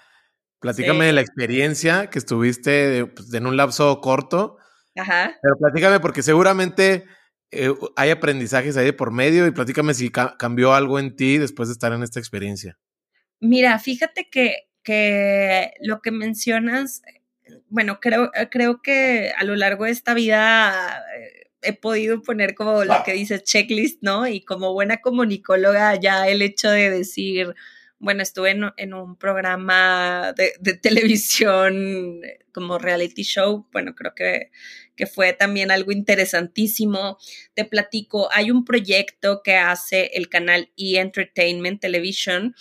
[0.61, 1.07] Platícame sí.
[1.07, 4.59] de la experiencia que estuviste pues, en un lapso corto.
[4.97, 5.37] Ajá.
[5.43, 7.05] Pero platícame porque seguramente
[7.51, 11.39] eh, hay aprendizajes ahí de por medio y platícame si ca cambió algo en ti
[11.39, 12.79] después de estar en esta experiencia.
[13.41, 17.03] Mira, fíjate que, que lo que mencionas,
[17.69, 22.85] bueno, creo, creo que a lo largo de esta vida eh, he podido poner como
[22.85, 24.27] lo que dices checklist, ¿no?
[24.27, 27.55] Y como buena comunicóloga ya el hecho de decir,
[27.99, 32.21] bueno, estuve en, un programa de, de, televisión
[32.53, 34.51] como reality show, bueno, creo que,
[34.97, 37.19] que fue también algo interesantísimo.
[37.55, 42.55] Te platico, hay un proyecto que hace el canal E Entertainment Television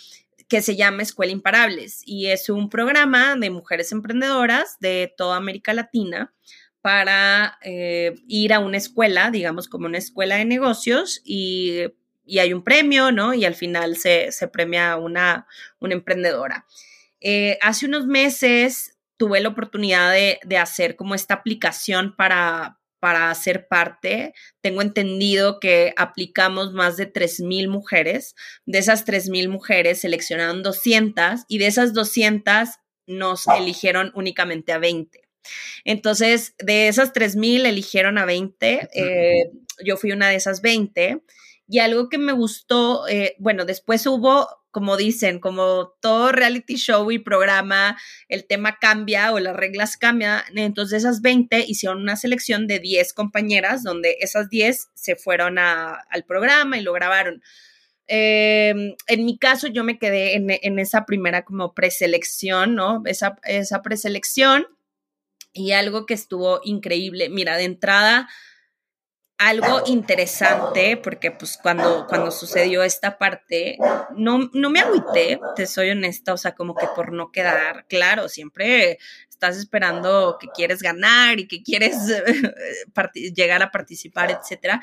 [0.48, 5.72] que se llama Escuela Imparables y es un programa de mujeres emprendedoras de toda América
[5.74, 6.32] Latina
[6.80, 11.80] para eh, ir a una escuela, digamos como una escuela de negocios y
[12.26, 13.32] y hay un premio, ¿no?
[13.32, 15.46] Y al final se, se premia una,
[15.78, 16.66] una emprendedora.
[17.20, 23.34] Eh, hace unos meses tuve la oportunidad de, de, hacer como esta aplicación para, para
[23.34, 24.34] ser parte.
[24.60, 28.34] Tengo entendido que aplicamos más de 3.000 mujeres.
[28.66, 32.68] De esas 3.000 mujeres seleccionaron 200 y de esas 200
[33.06, 35.22] nos eligieron únicamente a 20.
[35.84, 38.88] Entonces, de esas 3.000 eligieron a 20.
[38.92, 39.50] Eh,
[39.84, 41.22] yo fui una de esas 20.
[41.68, 47.10] Y algo que me gustó, eh, bueno, después hubo, como dicen, como todo reality show
[47.10, 47.98] y programa,
[48.28, 50.42] el tema cambia o las reglas cambian.
[50.54, 56.24] Entonces esas 20 hicieron una selección de 10 compañeras, donde esas 10 se fueron al
[56.26, 57.42] programa y lo grabaron.
[58.08, 63.02] Em, en mi caso, yo me quedé en, esa primera como preselección, ¿no?
[63.06, 64.66] Esa, esa preselección
[65.52, 67.28] y algo que estuvo increíble.
[67.28, 68.28] Mira, de entrada,
[69.38, 73.76] algo interesante, porque pues cuando, cuando sucedió esta parte,
[74.16, 78.28] no, no me agüité, te soy honesta, o sea, como que por no quedar, claro,
[78.30, 81.96] siempre estás esperando que quieres ganar y que quieres
[83.34, 84.80] llegar a participar, etcétera.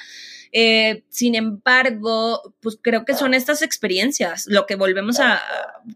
[0.51, 5.41] Eh, sin embargo, pues creo que son estas experiencias, lo que volvemos a,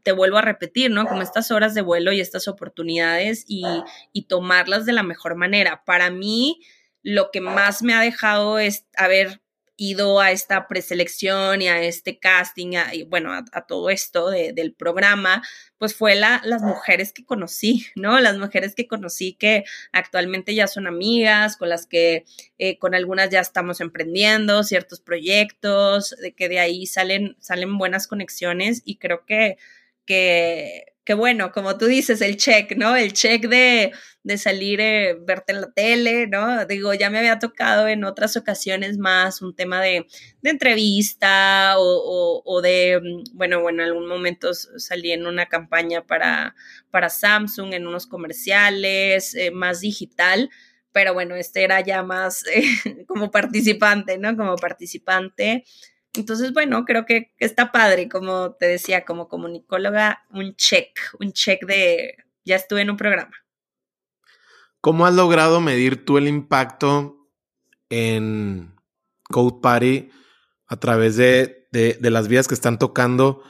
[0.02, 1.06] te vuelvo a repetir, ¿no?
[1.06, 3.64] Como estas horas de vuelo y estas oportunidades y,
[4.12, 5.84] y tomarlas de la mejor manera.
[5.86, 6.60] Para mí,
[7.08, 9.40] lo que más me ha dejado es haber
[9.78, 15.42] ido a esta preselección y a este casting, y bueno, a, todo esto del programa,
[15.78, 18.20] pues fue la, las mujeres que conocí, ¿no?
[18.20, 22.26] Las mujeres que conocí que actualmente ya son amigas, con las que
[22.58, 28.08] eh, con algunas ya estamos emprendiendo ciertos proyectos, de que de ahí salen, salen buenas
[28.08, 29.58] conexiones y creo que
[31.08, 32.98] que bueno, como tú dices, el check, ¿no?
[32.98, 33.94] El check de,
[34.28, 36.66] de salir, eh, verte en la tele, ¿no?
[36.66, 40.06] Digo, ya me había tocado en otras ocasiones más un tema de,
[40.44, 46.56] entrevista o, o, de, mm, bueno, bueno, en algún momento salí en una campaña para,
[46.92, 50.50] para Samsung, en unos comerciales, eh, más digital,
[50.92, 52.64] pero bueno, este era ya más eh,
[53.08, 54.36] como participante, ¿no?
[54.36, 55.64] Como participante.
[56.16, 61.66] Entonces, bueno, creo que, está padre, como te decía, como comunicóloga, un check, un check
[61.66, 63.47] de ya estuve en un programa.
[64.88, 67.28] ¿Cómo has logrado medir tú el impacto
[67.90, 68.74] en
[69.30, 70.12] Code Party
[70.66, 71.68] a través de,
[72.00, 73.44] las vías que están tocando,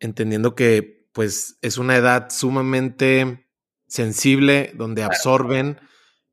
[0.00, 3.48] entendiendo que pues es una edad sumamente
[3.86, 5.78] sensible, donde absorben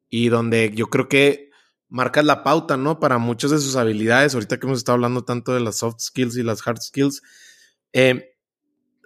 [0.10, 1.52] y donde yo creo que
[1.88, 3.00] marcas la pauta, ¿no?
[3.00, 6.38] Para muchas de sus habilidades, ahorita que hemos estado hablando tanto de las soft skills
[6.38, 7.22] y las hard skills,
[7.94, 8.36] eh,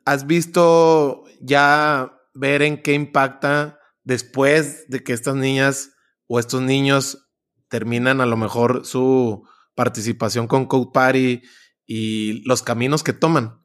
[0.05, 5.91] ¿has visto ya ver en qué impacta después de que estas niñas
[6.27, 7.29] o estos niños
[7.69, 11.41] terminan a lo mejor su participación con Code Party
[11.85, 13.61] y los caminos que toman?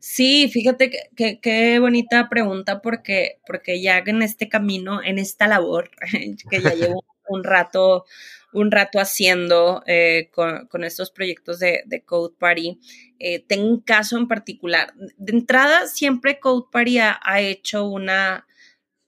[0.00, 5.90] Sí, fíjate que, qué bonita pregunta porque, porque ya en este camino, en esta labor
[6.50, 8.04] que ya llevo un rato,
[8.52, 12.78] un rato haciendo eh, con, estos proyectos de, Code Party.
[13.18, 14.92] Eh, tengo un caso en particular.
[15.16, 18.46] De entrada, siempre Code Party ha, hecho una,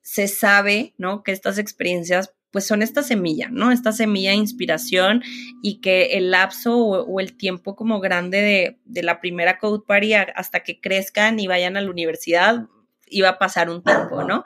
[0.05, 1.23] se sabe, ¿no?
[1.23, 3.73] Que estas experiencias pues son esta semilla, ¿no?
[3.73, 5.25] Esta semilla de inspiración
[5.61, 10.15] y que el lapso o, el tiempo como grande de, de, la primera Code Party
[10.15, 12.69] hasta que crezcan y vayan a la universidad
[13.09, 14.45] iba a pasar un tiempo, ¿no?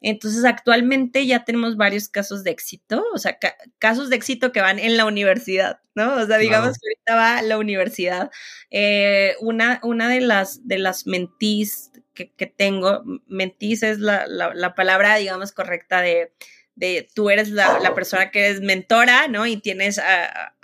[0.00, 3.38] Entonces, actualmente ya tenemos varios casos de éxito, o sea,
[3.78, 6.14] casos de éxito que van en la universidad, ¿no?
[6.16, 8.30] O sea, digamos que ahorita va a la universidad.
[8.70, 15.52] Eh, una, una de las, de las mentís que, tengo, mentís es la, palabra, digamos,
[15.52, 16.32] correcta de,
[16.74, 19.46] de tú eres la, persona que es mentora, ¿no?
[19.46, 20.54] Y tienes a,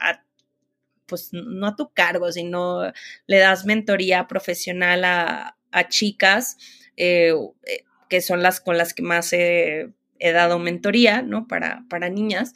[1.07, 2.93] pues no a tu cargo, sino
[3.27, 6.57] le das mentoría profesional a, a chicas
[6.97, 7.33] eh,
[7.65, 11.47] eh que son las con las que más he, dado mentoría, ¿no?
[11.47, 12.55] Para, para niñas.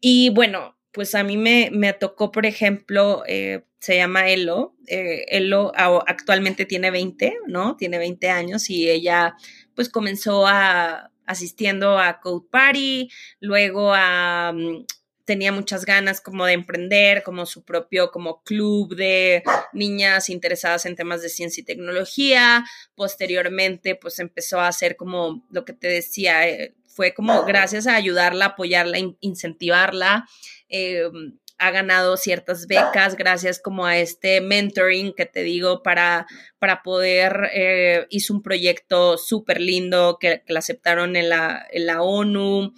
[0.00, 4.74] Y bueno, pues a mí me, me tocó, por ejemplo, eh, se llama Elo.
[4.86, 7.76] Eh, Elo actualmente tiene 20, ¿no?
[7.76, 9.36] Tiene 20 años y ella
[9.74, 14.86] pues comenzó a asistiendo a Code Party, luego mm,
[15.26, 19.42] tenía muchas ganas como de emprender, como su propio como club de
[19.74, 22.64] niñas interesadas en temas de ciencia y tecnología.
[22.94, 27.94] Posteriormente, pues empezó a hacer como lo que te decía, eh, fue como gracias a
[27.94, 30.26] ayudarla, apoyarla, incentivarla.
[30.68, 36.26] Em, ha ganado ciertas becas gracias como a este mentoring que te digo para,
[36.58, 42.02] para poder, eh, hizo un proyecto súper lindo que, la aceptaron en la, en la
[42.02, 42.74] ONU,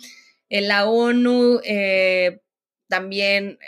[0.49, 2.41] en la ONU eh,
[2.89, 3.59] también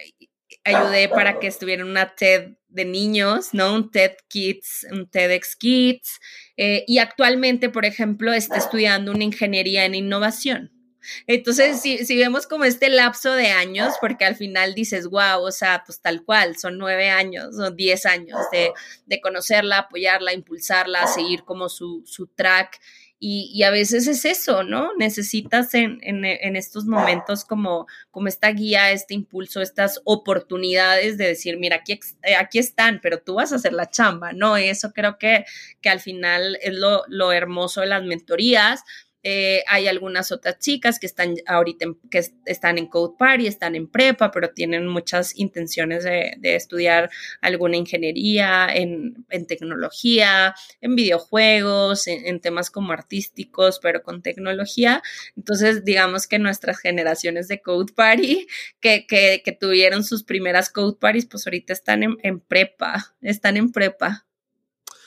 [0.65, 3.75] ayudé para que estuviera una TED de niños, ¿no?
[3.75, 6.21] Un TED Kids, un TEDx Kids.
[6.57, 10.80] Eh, y actualmente, por ejemplo, está estudiando una ingeniería en innovación.
[11.27, 15.53] Entonces, si, si, vemos como este lapso de años, porque al final dices, wow, o
[15.53, 18.73] sea, pues tal cual, son nueve años o diez años de,
[19.07, 22.81] de conocerla, apoyarla, impulsarla, seguir como su, su track
[23.23, 24.95] y, a veces es eso, ¿no?
[24.97, 31.59] Necesitas en, en, estos momentos como, como esta guía, este impulso, estas oportunidades de decir,
[31.59, 34.57] mira, aquí, eh, aquí están, pero tú vas a hacer la chamba, ¿no?
[34.57, 35.45] Eso creo que,
[35.83, 38.85] que al final es lo, lo hermoso de las mentorías
[39.23, 43.87] eh, hay algunas otras chicas que están ahorita que están en Code Party, están en
[43.87, 47.11] prepa, pero tienen muchas intenciones de, estudiar
[47.43, 55.03] alguna ingeniería en, tecnología, en videojuegos, en, temas como artísticos, pero con tecnología.
[55.37, 58.47] Entonces, digamos que nuestras generaciones de Code Party
[58.81, 64.25] que, que, tuvieron sus primeras Code Parties, pues ahorita están en, prepa, están en prepa.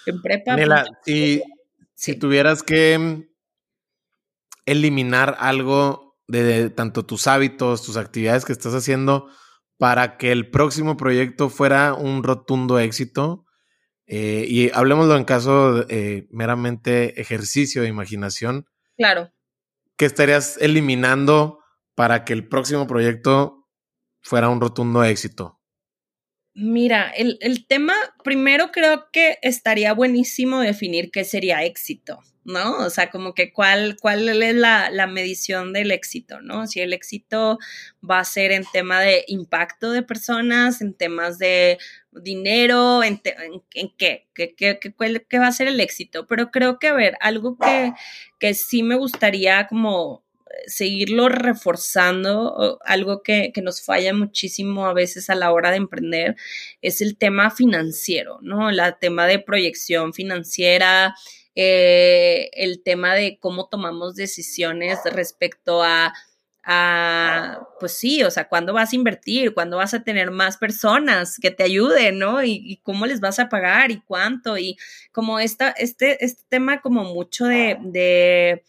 [0.06, 0.56] En prepa.
[1.04, 1.42] si,
[1.96, 3.33] si tuvieras que
[4.66, 9.30] eliminar algo de, tanto tus hábitos, tus actividades que estás haciendo
[9.78, 13.46] para que el próximo proyecto fuera un rotundo éxito.
[14.06, 18.66] Eh, y hablemoslo en caso eh, meramente ejercicio de imaginación.
[18.98, 19.32] Claro.
[19.98, 21.60] ¿Qué estarías eliminando
[21.96, 23.68] para que el próximo proyecto
[24.22, 25.60] fuera un rotundo éxito?
[26.56, 27.94] Mira, el, el tema,
[28.24, 32.20] primero creo que estaría buenísimo definir qué sería éxito.
[32.46, 32.80] ¿no?
[32.80, 36.68] O sea, como que cuál, cuál es la, la, medición del éxito, ¿no?
[36.68, 37.58] Si el éxito
[38.08, 41.78] va a ser en tema de impacto de personas, en temas de
[42.12, 43.22] dinero, en,
[43.74, 46.28] en, qué, ¿Qué, qué, qué, va a ser el éxito.
[46.28, 47.94] Pero creo que, a ver, algo que,
[48.40, 50.23] que sí me gustaría como
[50.68, 56.36] seguirlo reforzando, algo que, que, nos falla muchísimo a veces a la hora de emprender,
[56.82, 58.70] es el tema financiero, ¿no?
[58.70, 61.16] El tema de proyección financiera,
[61.56, 66.14] eh, el tema de cómo tomamos decisiones respecto a,
[66.64, 71.38] a, pues sí, o sea, cuándo vas a invertir, cuándo vas a tener más personas
[71.42, 72.44] que te ayuden, ¿no?
[72.44, 74.78] Y, cómo les vas a pagar y cuánto, y
[75.12, 78.64] como esta, este, este tema como mucho de, de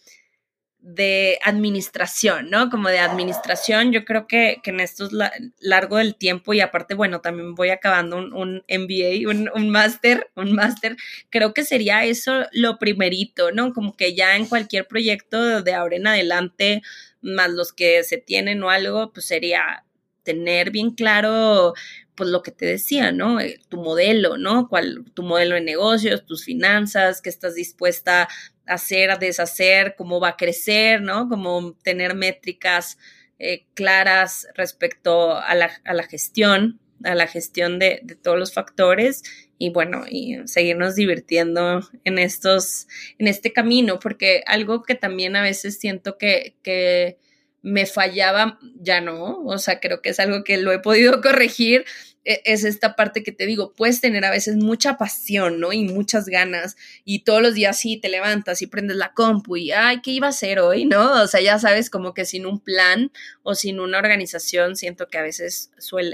[0.87, 2.69] de administración, ¿no?
[2.69, 5.13] Como de administración, yo creo que, que en estos
[5.59, 10.31] largo del tiempo y aparte, bueno, también voy acabando un, un MBA, un, un máster,
[10.37, 10.97] un máster,
[11.31, 13.73] creo que sería eso lo primerito, ¿no?
[13.73, 16.83] Como que ya en cualquier proyecto de ahora en adelante,
[17.23, 19.85] más los que se tienen o algo, pues sería
[20.23, 21.73] tener bien claro
[22.15, 23.41] pues lo que te decía, ¿no?
[23.41, 24.69] Eh, tu modelo, ¿no?
[24.69, 28.29] ¿Cuál, tu modelo de negocios, tus finanzas, qué estás dispuesta
[28.67, 31.29] hacer, deshacer, cómo va a crecer, ¿no?
[31.29, 32.99] Como tener métricas
[33.39, 38.55] eh, claras respecto a la, a la, gestión, a la gestión de, de, todos los
[38.55, 39.23] factores
[39.59, 42.87] y bueno, y seguirnos divirtiendo en estos,
[43.19, 47.19] en este camino, porque algo que también a veces siento que, que
[47.63, 51.85] me fallaba, ya no, o sea, creo que es algo que lo he podido corregir,
[52.25, 55.73] es esta parte que te digo, puedes tener a veces mucha pasión, ¿no?
[55.73, 59.73] Y muchas ganas, y todos los días sí te levantas y prendes la compu y,
[59.73, 61.23] ay, ¿qué iba a hacer hoy, no?
[61.23, 63.13] O sea, ya sabes, como que sin un plan
[63.43, 65.71] o sin una organización, siento que a veces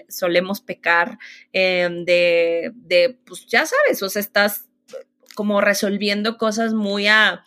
[0.08, 1.18] solemos pecar
[1.52, 4.64] em, de, de, pues ya sabes, o sea, estás
[5.36, 7.44] como resolviendo cosas muy a,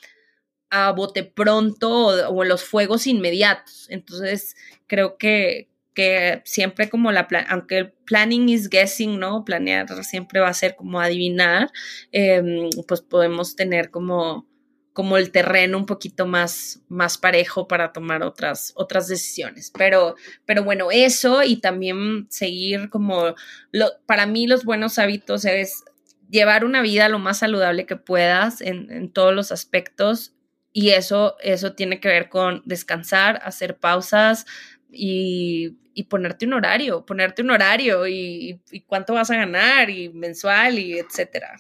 [0.70, 3.88] a bote pronto o, o los fuegos inmediatos.
[3.90, 4.56] Entonces,
[4.88, 9.46] creo que, que siempre como la, aunque el planning is guessing, ¿no?
[9.46, 11.72] Planear siempre va a ser como adivinar,
[12.12, 14.48] em, pues podemos tener como,
[14.94, 19.72] como el terreno un poquito más, más parejo para tomar otras, otras decisiones.
[19.78, 20.16] Pero,
[20.46, 23.36] pero bueno, eso y también seguir como,
[23.72, 25.84] lo, para mí los buenos hábitos es
[26.30, 30.34] llevar una vida lo más saludable que puedas en, en todos los aspectos
[30.76, 34.48] y eso, eso tiene que ver con descansar, hacer pausas,
[34.94, 40.10] y, y, ponerte un horario, ponerte un horario y, y, cuánto vas a ganar y
[40.10, 41.56] mensual y etcétera.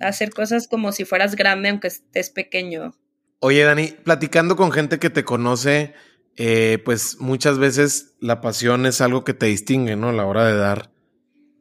[0.00, 2.94] Hacer cosas como si fueras grande aunque estés pequeño.
[3.40, 5.94] Oye, Dani, platicando con gente que te conoce,
[6.36, 10.10] eh, pues muchas veces la pasión es algo que te distingue, ¿no?
[10.10, 10.92] A la hora de dar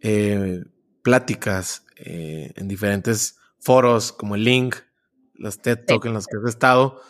[0.01, 0.63] eh,
[1.01, 4.75] pláticas eh, en diferentes foros como el Link,
[5.33, 7.01] las TED Talk en las que has estado.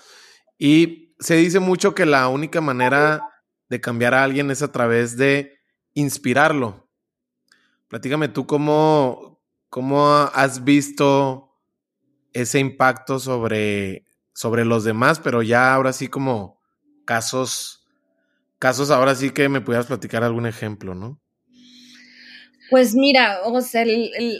[0.58, 3.22] Y se dice mucho que la única manera
[3.70, 5.60] de cambiar a alguien es a través de
[5.94, 6.88] inspirarlo.
[7.88, 11.56] Platícame tú cómo, cómo has visto
[12.34, 16.62] ese impacto sobre, sobre los demás, pero ya ahora sí como
[17.06, 17.88] casos,
[18.60, 21.20] casos ahora sí que me pudieras platicar algún ejemplo, ¿no?
[22.70, 23.86] Pues mira, o sea,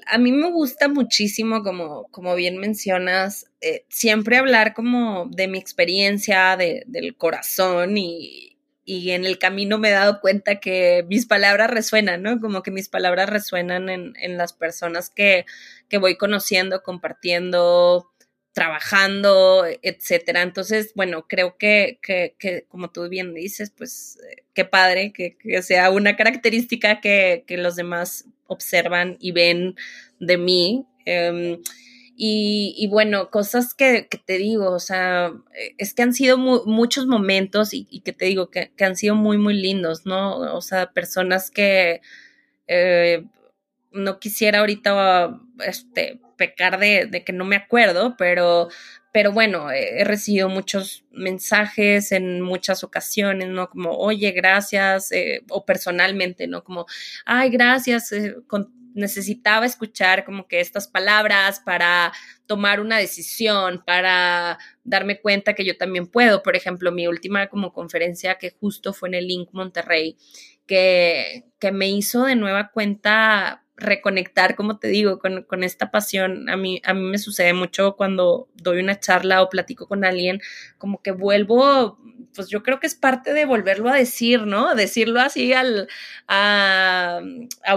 [0.08, 5.58] a mí me gusta muchísimo, como, como bien mencionas, eh, siempre hablar como de mi
[5.58, 8.47] experiencia, de, del corazón y,
[8.88, 12.40] y, en el camino me he dado cuenta que mis palabras resuenan, ¿no?
[12.40, 15.46] Como que mis palabras resuenan en, en las personas que,
[15.90, 18.12] que voy conociendo, compartiendo,
[18.58, 20.42] trabajando, etcétera.
[20.42, 25.38] Entonces, bueno, creo que, que, que como tú bien dices, pues eh, qué padre que,
[25.62, 29.76] sea una característica que, los demás observan y ven
[30.20, 30.88] de mí.
[31.06, 31.62] Em,
[32.20, 35.34] y, bueno, cosas que, te digo, o sea,
[35.78, 39.54] es que han sido muchos momentos y, que te digo que, han sido muy, muy
[39.54, 40.40] lindos, ¿no?
[40.56, 42.02] O sea, personas que
[42.66, 43.24] eh,
[43.92, 48.70] no quisiera ahorita este, pecar de, que no me acuerdo, pero,
[49.12, 53.70] pero bueno, he recibido muchos mensajes en muchas ocasiones, ¿no?
[53.70, 56.64] Como, oye, gracias, eh, o personalmente, ¿no?
[56.64, 56.88] Como,
[57.26, 58.38] ay, gracias, eh,
[58.98, 62.12] necesitaba escuchar como que estas palabras para
[62.46, 66.44] tomar una decisión, para darme cuenta que yo también puedo.
[66.44, 70.18] Por ejemplo, mi última como conferencia que justo fue en el Link Monterrey,
[70.66, 76.50] que, que me hizo de nueva cuenta reconectar, como te digo, con, esta pasión.
[76.50, 80.42] A mí, a mí me sucede mucho cuando doy una charla o platico con alguien,
[80.78, 82.00] como que vuelvo,
[82.34, 84.76] pues yo creo que es parte de volverlo a decir, ¿no?
[84.76, 85.88] Decirlo así al,
[86.28, 87.22] a,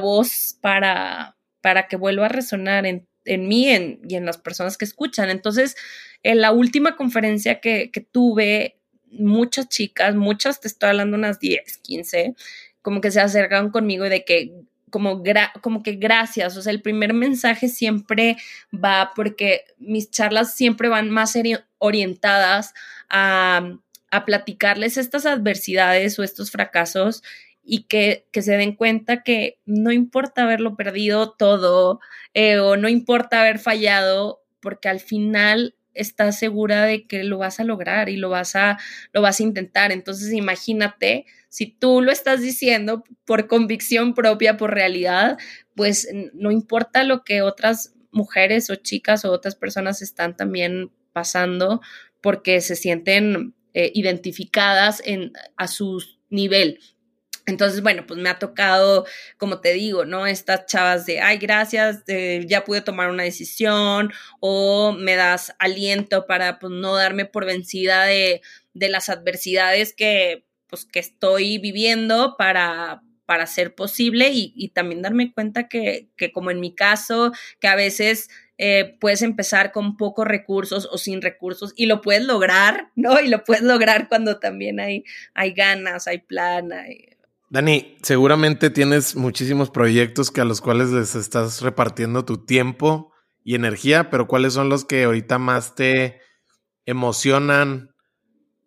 [0.00, 3.68] voz para, para que vuelva a resonar en, mí
[4.08, 5.28] y en las personas que escuchan.
[5.28, 5.76] Entonces,
[6.22, 8.80] en la última conferencia que, que tuve,
[9.12, 12.34] muchas chicas, muchas, te estoy hablando unas 10, 15,
[12.82, 14.52] como que se acercan conmigo de que
[14.90, 15.22] como,
[15.60, 18.36] como que gracias, o sea, el primer mensaje siempre
[18.72, 21.34] va porque mis charlas siempre van más
[21.78, 22.74] orientadas
[23.08, 23.76] a,
[24.10, 27.22] a platicarles estas adversidades o estos fracasos
[27.62, 32.00] y que, que, se den cuenta que no importa haberlo perdido todo
[32.34, 37.60] eh, o no importa haber fallado, porque al final estás segura de que lo vas
[37.60, 38.78] a lograr y lo vas a,
[39.12, 39.92] lo vas a intentar.
[39.92, 45.38] Entonces, imagínate, si tú lo estás diciendo por convicción propia, por realidad,
[45.74, 51.80] pues no importa lo que otras mujeres o chicas o otras personas están también pasando
[52.20, 56.78] porque se sienten eh, identificadas en, a su nivel.
[57.46, 59.06] Entonces, bueno, pues me ha tocado,
[59.38, 60.26] como te digo, ¿no?
[60.26, 66.26] Estas chavas de, ay, gracias, eh, ya pude tomar una decisión o me das aliento
[66.26, 68.42] para, pues, no darme por vencida de,
[68.74, 75.32] de las adversidades que, pues, que estoy viviendo para, para ser posible y, también darme
[75.32, 80.26] cuenta que, que, como en mi caso, que a veces eh, puedes empezar con pocos
[80.26, 83.20] recursos o sin recursos y lo puedes lograr, ¿no?
[83.20, 87.16] Y lo puedes lograr cuando también hay, hay ganas, hay plan, hay,
[87.50, 93.12] Dani, seguramente tienes muchísimos proyectos que a los cuales les estás repartiendo tu tiempo
[93.42, 96.20] y energía, pero ¿cuáles son los que ahorita más te
[96.86, 97.90] emocionan,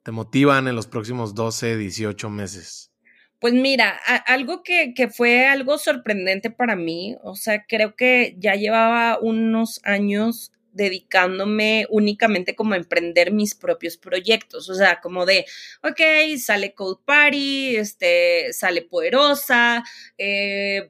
[0.03, 2.91] te motivan en los próximos 12, 18 meses?
[3.39, 8.55] Pues mira, algo que, que, fue algo sorprendente para mí, o sea, creo que ya
[8.55, 15.45] llevaba unos años dedicándome únicamente como a emprender mis propios proyectos, o sea, como de,
[15.83, 19.83] ok, sale Code Party, este, sale Poderosa,
[20.17, 20.89] eh,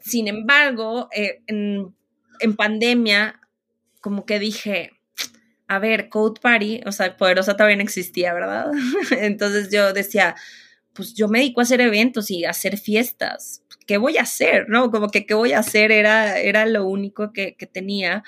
[0.00, 1.94] sin embargo, eh, en,
[2.56, 3.40] pandemia,
[4.00, 4.92] como que dije,
[5.66, 8.70] a ver, Code Party, o sea, Poderosa también existía, ¿verdad?
[9.10, 10.34] Entonces yo decía,
[10.94, 13.62] pues yo me dedico a hacer eventos y a hacer fiestas.
[13.86, 14.68] ¿Qué voy a hacer?
[14.68, 14.90] ¿No?
[14.90, 18.22] Como que qué voy a hacer era, era lo único que tenía.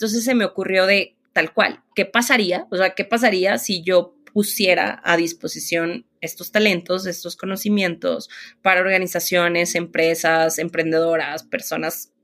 [0.00, 2.66] Entonces se me ocurrió de tal cual, ¿qué pasaría?
[2.70, 8.30] O sea, ¿qué pasaría si yo pusiera a disposición estos talentos, estos conocimientos
[8.62, 12.14] para organizaciones, empresas, emprendedoras, personas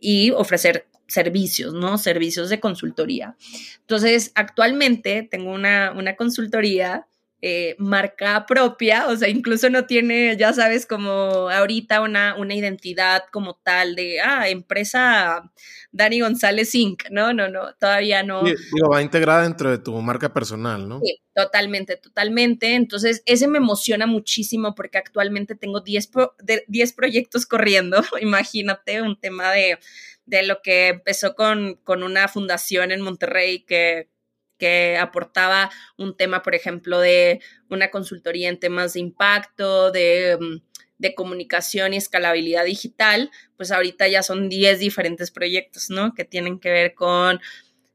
[0.00, 1.98] y ofrecer servicios, ¿no?
[1.98, 3.36] Servicios de consultoría.
[3.80, 7.08] Entonces, actualmente tengo una, una consultoría
[7.40, 13.22] eh, marca propia, o sea, incluso no tiene, ya sabes, como ahorita una, una identidad
[13.30, 15.48] como tal de, ah, empresa
[15.92, 17.32] Dani González Inc., ¿no?
[17.32, 18.42] No, no, todavía no.
[18.42, 21.00] digo, va integrada dentro de tu marca personal, ¿no?
[21.00, 22.74] Sí, totalmente, totalmente.
[22.74, 26.10] Entonces, ese me emociona muchísimo porque actualmente tengo 10,
[26.66, 29.78] 10 proyectos corriendo, imagínate, un tema de,
[30.26, 34.08] de lo que empezó con, con una fundación en Monterrey que
[34.58, 37.40] que aportaba un tema, por ejemplo, de
[37.70, 40.68] una consultoría en temas de impacto, de, mm,
[40.98, 46.12] de comunicación y escalabilidad digital, pues ahorita ya son 10 diferentes proyectos, ¿no?
[46.14, 47.40] Que tienen que ver con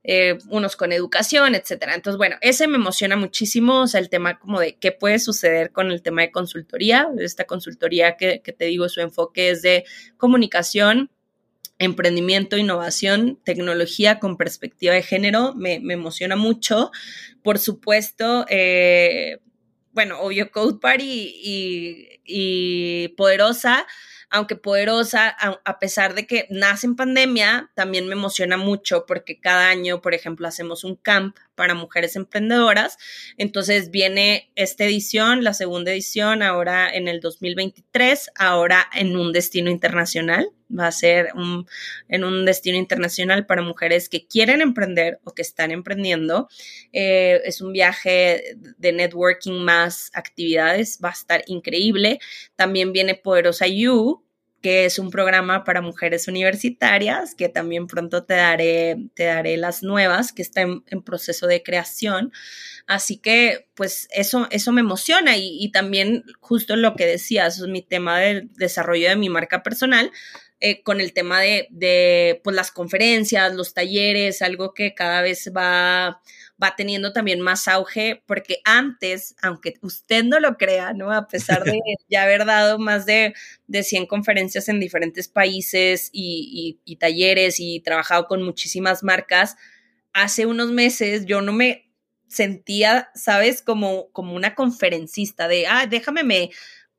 [0.05, 1.95] eh, unos con educación, etcétera.
[1.95, 5.71] Entonces, bueno, ese me emociona muchísimo, o sea, el tema como de qué puede suceder
[5.71, 7.07] con el tema de consultoría.
[7.19, 9.85] Esta consultoría que, que te digo, su enfoque es de
[10.17, 11.09] comunicación,
[11.83, 16.91] emprendimiento, innovación, tecnología con perspectiva de género, me, emociona mucho.
[17.43, 19.39] Por supuesto, eh,
[19.91, 23.85] bueno, obvio, Code Party y, y Poderosa
[24.33, 29.69] aunque poderosa, a, pesar de que nace en pandemia, también me emociona mucho porque cada
[29.69, 32.97] año, por ejemplo, hacemos un camp para mujeres emprendedoras.
[33.37, 39.69] Entonces viene esta edición, la segunda edición, ahora en el 2023, ahora en un destino
[39.69, 40.49] internacional.
[40.75, 41.29] Va a ser
[42.07, 46.49] en un destino internacional para mujeres que quieren emprender o que están emprendiendo.
[46.93, 52.19] Eh, es un viaje de networking más actividades, va a estar increíble.
[52.55, 54.23] También viene Poderosa You,
[54.63, 59.83] que es un programa para mujeres universitarias, que también pronto te daré, te daré las
[59.83, 62.31] nuevas, que está en, proceso de creación.
[62.87, 68.19] Así que, pues, eso, eso me emociona y, también justo lo que decías, mi tema
[68.19, 70.11] del desarrollo de mi marca personal,
[70.61, 75.51] eh, con el tema de, de, pues, las conferencias, los talleres, algo que cada vez
[75.55, 76.21] va
[76.63, 81.11] va teniendo también más auge, porque antes, aunque usted no lo crea, ¿no?
[81.11, 81.79] A pesar de
[82.09, 83.33] ya haber dado más de,
[83.67, 89.57] de 100 conferencias en diferentes países y, y, talleres y trabajado con muchísimas marcas,
[90.13, 91.91] hace unos meses yo no me
[92.27, 93.61] sentía, ¿sabes?
[93.61, 96.51] Como, como una conferencista de, ah, déjame, me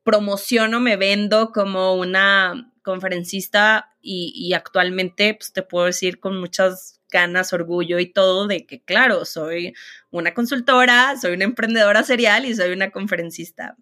[0.03, 7.01] promociono, me vendo como una conferencista y, y actualmente, pues te puedo decir con muchas
[7.11, 9.73] ganas, orgullo y todo de que, claro, soy
[10.11, 13.77] una consultora, soy una emprendedora serial y soy una conferencista.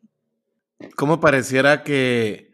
[0.96, 2.52] ¿Cómo pareciera que,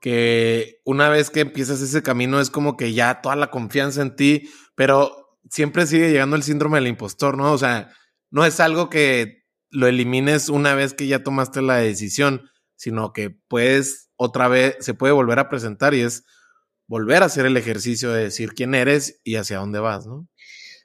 [0.00, 4.16] que una vez que empiezas ese camino es como que ya toda la confianza en
[4.16, 7.52] ti, pero siempre sigue llegando el síndrome del impostor, ¿no?
[7.52, 7.90] O sea,
[8.30, 13.30] no es algo que lo elimines una vez que ya tomaste la decisión, sino que
[13.30, 16.24] puedes otra vez, se puede volver a presentar y es
[16.88, 20.28] volver a hacer el ejercicio de decir quién eres y hacia dónde vas, ¿no?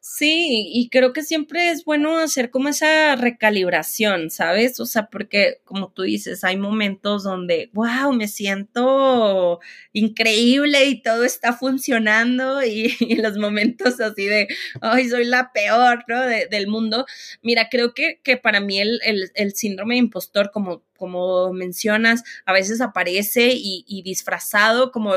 [0.06, 4.78] Sí, y creo que siempre es bueno hacer como esa recalibración, ¿sabes?
[4.82, 9.62] O sea, porque como tú dices, hay momentos donde, wow, me siento
[9.94, 14.50] increíble y todo está funcionando y, los momentos así de,
[14.82, 16.20] ay, soy la peor, ¿no?
[16.22, 17.06] del mundo.
[17.42, 19.00] Mira, creo que, que para mí el,
[19.34, 25.14] el, síndrome de impostor, como, como mencionas, a veces aparece y, y disfrazado como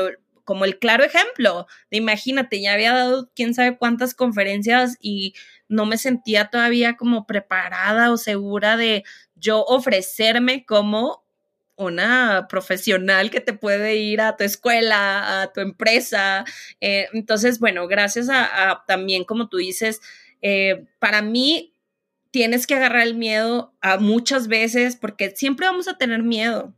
[0.47, 5.33] como el claro ejemplo de imagínate, ya había dado quién sabe cuántas conferencias y
[5.67, 9.03] no me sentía todavía como preparada o segura de
[9.35, 11.25] yo ofrecerme como
[11.75, 16.45] una profesional que te puede ir a tu escuela, a tu empresa.
[16.79, 19.99] Eh, entonces, bueno, gracias a, también, como tú dices,
[20.41, 21.73] eh, para mí
[22.31, 26.73] tienes que agarrar el miedo a muchas veces porque siempre vamos a tener miedo.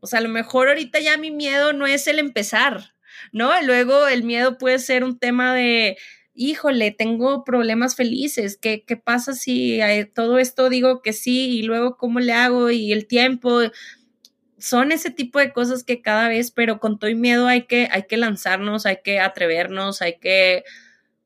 [0.00, 2.94] O sea, a lo mejor ahorita ya mi miedo no es el empezar,
[3.32, 3.50] ¿no?
[3.62, 5.96] Luego el miedo puede ser un tema de,
[6.34, 9.80] híjole, tengo problemas felices, ¿qué, qué pasa si
[10.14, 13.60] todo esto digo que sí y luego cómo le hago y el tiempo?
[14.58, 17.88] Son ese tipo de cosas que cada vez, pero con todo y miedo hay que,
[17.90, 20.64] hay que lanzarnos, hay que atrevernos, hay que,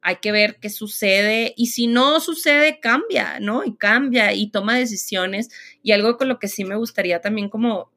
[0.03, 3.65] hay que ver qué sucede y si no sucede, cambia, ¿no?
[3.65, 5.51] Y cambia y toma decisiones.
[5.83, 7.91] Y algo con lo que sí me gustaría también como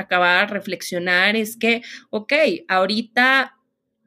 [0.00, 2.32] acabar, reflexionar, es que, ok,
[2.68, 3.56] ahorita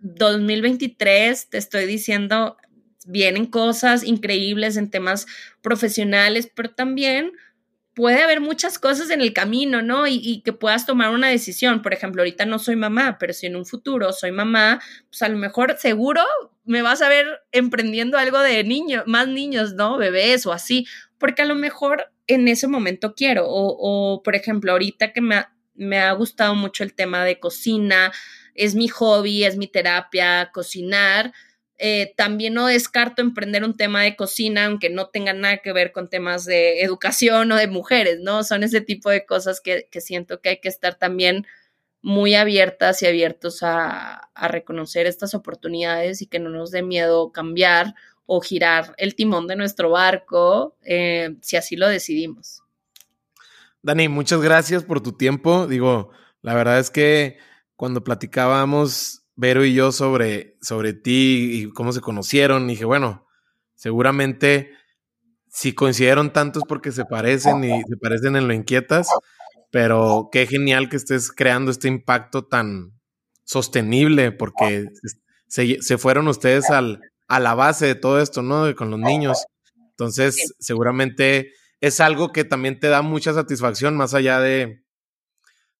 [0.03, 2.57] 2023 te estoy diciendo,
[3.05, 5.25] vienen cosas increíbles en temas
[5.61, 7.31] profesionales, pero también
[7.93, 10.07] puede haber muchas cosas en el camino, ¿no?
[10.07, 11.81] Y, que puedas tomar una decisión.
[11.81, 15.29] Por ejemplo, ahorita no soy mamá, pero si en un futuro soy mamá, pues a
[15.29, 16.21] lo mejor seguro
[16.65, 19.97] me vas a ver emprendiendo algo de niños, más niños, ¿no?
[19.97, 20.87] Bebés o así,
[21.17, 23.45] porque a lo mejor en ese momento quiero.
[23.47, 28.11] O, o por ejemplo, ahorita que me, me ha gustado mucho el tema de cocina,
[28.55, 31.33] es mi hobby, es mi terapia, cocinar.
[31.77, 35.91] Eh, también no descarto emprender un tema de cocina, aunque no tenga nada que ver
[35.91, 38.43] con temas de educación o de mujeres, ¿no?
[38.43, 41.45] Son ese tipo de cosas que, siento que hay que estar también
[42.01, 47.95] muy abiertas y abiertos a, reconocer estas oportunidades y que no nos dé miedo cambiar
[48.25, 52.62] o girar el timón de nuestro barco eh, si así lo decidimos.
[53.83, 55.67] Dani, muchas gracias por tu tiempo.
[55.67, 56.11] Digo,
[56.41, 57.37] la verdad es que
[57.75, 63.27] cuando platicábamos Vero y yo sobre, sobre ti y cómo se conocieron, dije, bueno,
[63.75, 64.71] seguramente
[65.49, 69.09] si coincidieron tantos porque se parecen y se parecen en lo inquietas,
[69.69, 72.93] pero qué genial que estés creando este impacto tan
[73.43, 74.87] sostenible porque
[75.47, 78.73] se, fueron ustedes al, a la base de todo esto, ¿no?
[78.75, 79.45] Con los niños.
[79.89, 81.51] Entonces, seguramente
[81.83, 84.85] es algo que también te da mucha satisfacción, más allá de,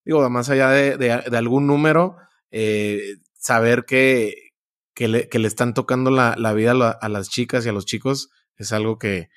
[0.04, 2.18] digo, más allá de, algún número,
[2.52, 3.00] eh,
[3.36, 4.50] saber que,
[4.94, 7.86] que, le, que, le, están tocando la, la vida a, las chicas y a los
[7.86, 9.30] chicos es algo que,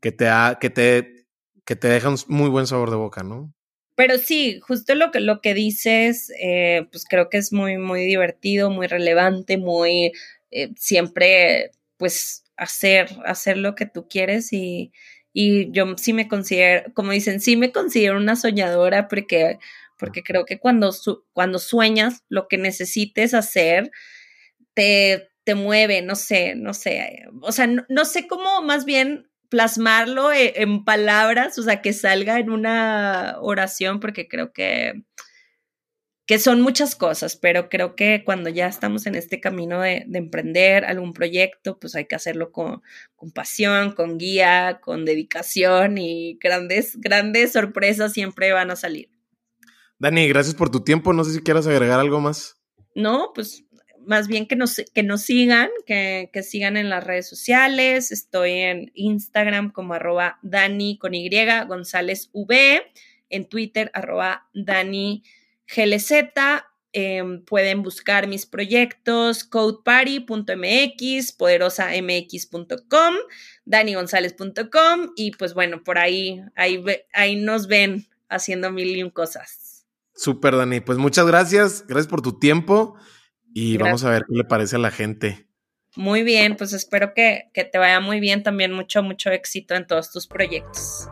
[0.00, 1.26] que te, que te,
[1.66, 3.52] que te deja un muy buen sabor de boca, ¿no?
[3.94, 8.06] Pero sí, justo lo que, lo que dices, eh, pues creo que es muy, muy
[8.06, 10.12] divertido, muy relevante, muy
[10.50, 14.92] eh, siempre, pues, hacer, hacer lo que tú quieres y,
[15.38, 19.58] y yo sí me considero, como dicen, sí me considero una soñadora porque,
[19.98, 20.94] porque creo que cuando,
[21.34, 23.90] cuando sueñas lo que necesites hacer,
[24.72, 30.32] te, te mueve, no sé, no sé, o sea, no sé cómo más bien plasmarlo
[30.32, 35.02] e, en palabras, o sea, que salga en una oración, porque creo que,
[36.26, 40.84] que son muchas cosas, pero creo que cuando ya estamos en este camino de, emprender
[40.84, 42.82] algún proyecto, pues hay que hacerlo con,
[43.14, 49.08] con, pasión, con guía, con dedicación y grandes, grandes sorpresas siempre van a salir.
[49.98, 51.12] Dani, gracias por tu tiempo.
[51.12, 52.60] No sé si quieras agregar algo más.
[52.94, 53.64] No, pues
[54.04, 58.10] más bien que nos, que nos sigan, que, sigan en las redes sociales.
[58.10, 61.30] Estoy en Instagram como arroba Dani con Y,
[61.68, 62.82] González V,
[63.30, 65.22] en Twitter arroba Dani
[65.74, 66.12] GLZ.
[66.98, 73.14] Em, pueden buscar mis proyectos codeparty.mx, poderosamx.com,
[73.66, 76.82] danigonzález.com y pues bueno, por ahí, ahí,
[77.12, 79.84] ahí nos ven haciendo mil y un cosas.
[80.14, 80.80] Súper, Dani.
[80.80, 81.86] Pues muchas gracias.
[81.86, 82.96] Gracias por tu tiempo
[83.52, 85.46] y vamos a ver qué le parece a la gente.
[85.96, 89.86] Muy bien, pues espero que, que te vaya muy bien también, mucho, mucho éxito en
[89.86, 91.08] todos tus proyectos.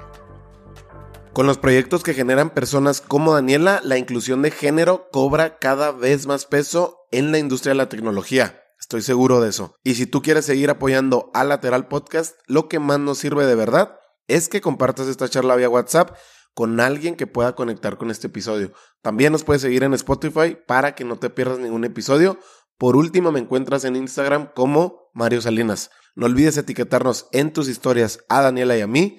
[1.34, 6.28] Con los proyectos que generan personas como Daniela, la inclusión de género cobra cada vez
[6.28, 8.62] más peso en la industria de la tecnología.
[8.78, 9.74] Estoy seguro de eso.
[9.82, 13.56] Y si tú quieres seguir apoyando a Lateral Podcast, lo que más nos sirve de
[13.56, 13.96] verdad
[14.28, 16.16] es que compartas esta charla vía WhatsApp
[16.54, 18.72] con alguien que pueda conectar con este episodio.
[19.02, 22.38] También nos puedes seguir en Spotify para que no te pierdas ningún episodio.
[22.78, 25.90] Por último, me encuentras en Instagram como Mario Salinas.
[26.14, 29.18] No olvides etiquetarnos en tus historias a Daniela y a mí.